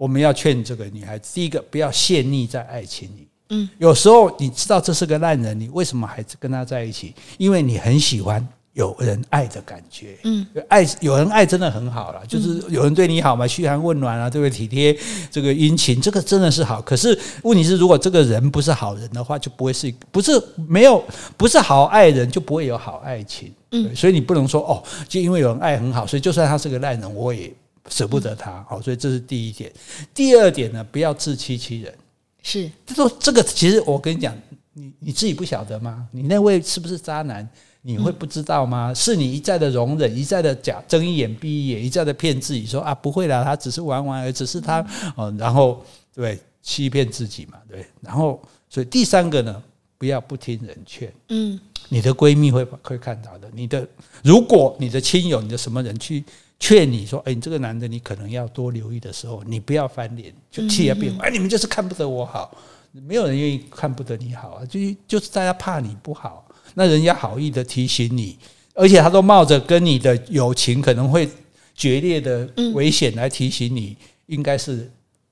[0.03, 3.29] 我们要劝这个女孩子，第一个不要陷溺在爱情里。
[3.51, 7.15] 嗯，有时候你知道这是个烂人，你为什么还是跟他在一起？
[7.39, 10.19] 因为你很喜欢有人爱的感觉。
[10.25, 14.51] 嗯，爱有人爱真的很好了，就是有人对你好嘛，嘘寒问暖啊，对不对？
[14.51, 14.99] 体贴
[15.31, 16.83] 这个殷勤，这个真的是好。
[16.83, 20.33] 可是问题是，如果这个人不是好人的话，就不会是不是
[20.67, 21.01] 没有
[21.37, 23.53] 不是好爱人，就不会有好爱情。
[23.71, 27.55] 嗯，所以你不能说哦，就因为有人爱很好，所以就算他是个烂人，我也
[27.89, 28.65] 舍不得他。
[28.69, 29.73] 好，所以这是第一点。
[30.15, 31.95] 第二点呢，不要自欺欺人。
[32.43, 34.37] 是，他说这个其实我跟你讲，
[34.73, 36.07] 你你自己不晓得吗？
[36.11, 37.49] 你那位是不是渣男？
[37.83, 38.93] 你会不知道吗？
[38.95, 44.85] 是你一再的容忍，一再的假睁一眼闭一眼，一再的骗自己说啊不会啦，他只是玩玩而已，只是他
[45.17, 49.63] 哦，然后对欺骗自己嘛，对，然后所以第三个呢，
[49.99, 51.59] 不要不听人劝，嗯，
[51.89, 53.87] 你的闺蜜会会看到的，你的
[54.23, 56.25] 如果你的亲友，你的什么人去。
[56.63, 61.13] 劝你说：“哎，你这个男的，你可能要多留意的时候，你不要翻脸，就气而变。
[61.19, 62.57] 哎，你们就是看不得我好，
[62.93, 66.47] 没有人愿意看不得你好啊，就就是大家怕你不好。
[66.75, 68.39] 那人家好意的提醒你，
[68.75, 71.29] 而且他都冒着跟你的友情可能会
[71.75, 73.97] 决裂的危险来提醒你，
[74.27, 74.89] 应该是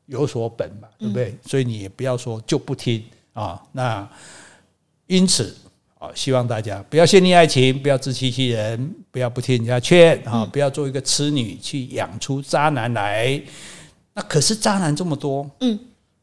[0.06, 1.32] 有所本嘛，对不对？
[1.46, 3.00] 所以你也不要说就不听
[3.34, 3.62] 啊。
[3.70, 4.08] 那
[5.06, 5.56] 因此。”
[6.00, 13.38] 啊，希望大家不要陷溺爱情，不要自欺欺人，不要不听人家劝啊，不要做一个痴女去养出渣男来。
[14.14, 15.78] 那可是渣男这么多，嗯，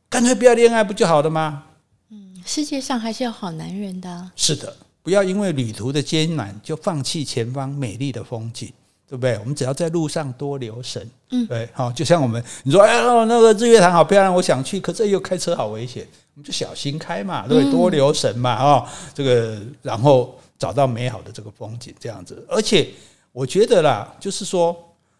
[0.09, 1.63] 干脆不要恋爱不就好了吗？
[2.09, 4.31] 嗯，世界上还是有好男人的。
[4.35, 8.73] 是的，不要因为旅途的艰难就放弃前方美丽的风景，
[9.09, 9.37] 对不对？
[9.39, 16.05] 我们只要在路上多留神，嗯，对，好，就像我们你说，哎呀，那个日月潭好漂亮，我想去，可是又开车好危险。
[16.35, 22.45] 我们就小心开嘛，对，多留神嘛，啊、哦，这个然后找到美好的这个风景，这样子。
[22.49, 22.89] 而且
[23.31, 24.75] 我觉得啦，就是说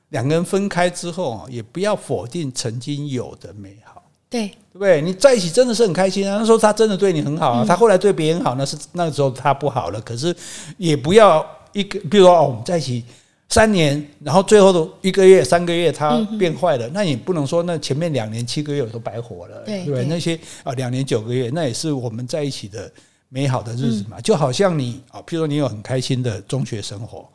[0.10, 5.02] 两个人分开之后啊，也不要否定曾经有的美好，对，对不对？
[5.02, 10.02] 你在一起真的是很开心啊，那时候他真的对你很好啊，他后来对别人好，那是那个时候他不好了。
[10.02, 10.36] 可是
[10.78, 13.04] 也不要一个，比如说哦，我们在一起。
[13.50, 20.04] 三年，然后最后的一个月、三个月，它变坏了，嗯、那你不能说那前面两年七个月我都白活了，对，不对？
[20.06, 22.92] 那些啊，两年九个月，那也是我们在一起的
[23.30, 24.18] 美好的日子嘛。
[24.20, 27.26] 嗯、就好像你啊，譬如说你有很开心的中学生活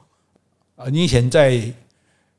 [0.76, 1.62] 啊，你以前在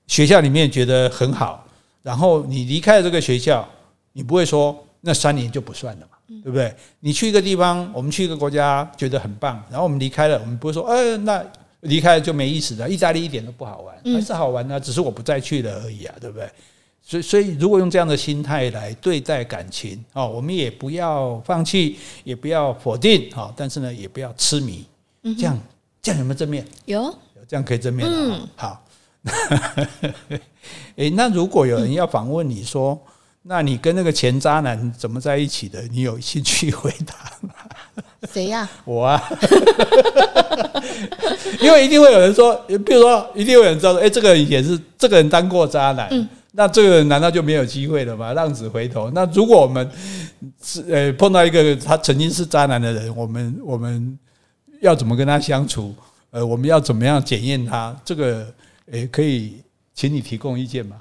[0.06, 1.66] 学校里面觉得很好，
[2.04, 3.68] 然后你离开了这个学校，
[4.12, 6.72] 你不会说那三年就不算了嘛，对不对？
[7.00, 11.44] 你去一个地方，我们去一个国家觉得很棒，然后我们离开了，我们不会说，哎，那。
[11.84, 16.50] 离开了就没意思了，意大利一点都不好玩，还是好玩呢，只是我不再去了而已啊，对不对？
[17.02, 24.86] 所以，所以如果用这样的心态来对待感情，哦，我们也不要放弃，也不要否定，哦，但是呢，也不要痴迷，
[25.38, 25.60] 这样
[26.02, 26.66] 这样有没有正面？
[26.86, 28.16] 有，有这样可以正面的。
[28.16, 28.86] 嗯，好。
[30.96, 33.00] 哎，那如果有人要访问你说，
[33.46, 35.82] 那你跟那个前渣男怎么在一起的？
[35.92, 37.54] 你有兴趣 回答吗？
[38.32, 38.68] 谁呀？
[38.86, 39.22] 我啊，
[41.60, 48.32] 因为一定会有人说，比如说，一定会有人知道说，哎，这个人也是这个人当过渣男，嗯、那这个人难道就没有机会了吗？
[48.32, 49.12] 浪子回头。
[49.12, 49.90] 那如果我们
[50.64, 54.18] 是呃碰到一个他曾经是渣男的人，我们我们
[54.82, 55.94] 要怎么跟他相处？
[56.32, 57.94] 呃，我们要怎么样检验他？
[58.06, 58.48] 这个
[58.90, 59.62] 诶，可以
[59.94, 60.96] 请你提供意见吗？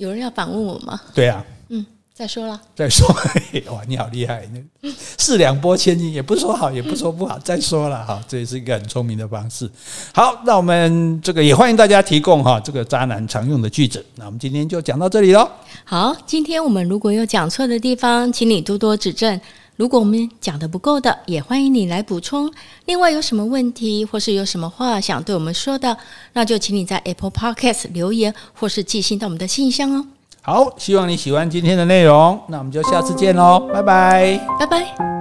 [0.00, 1.00] 嗯，有人要反问我吗？
[1.14, 1.44] 对啊。
[1.68, 3.08] 嗯再说了，再说，
[3.72, 4.46] 哇，你好厉害！
[4.82, 7.38] 那四两拨千斤，也不说好，也不说不好。
[7.38, 9.70] 再说了哈，这也是一个很聪明的方式。
[10.12, 14.04] 好，那我们这个也欢迎大家提供哈这个渣男常用的句子。
[14.16, 15.48] 那我们今天就讲到这里喽。
[15.84, 19.40] 好，今天我们如果有讲错的地方，请你多多指正。
[19.80, 22.52] 如果我们讲的不够的，也欢迎你来补充。
[22.84, 25.96] 另外，有什么问题或是有什么话想对我们说的，
[26.34, 30.04] 那就请你在 Apple Podcast 留言，或是寄信到我们的信箱哦。
[30.42, 35.19] 好，希望你喜欢今天的内容，那我们就下次见喽，拜拜，拜拜。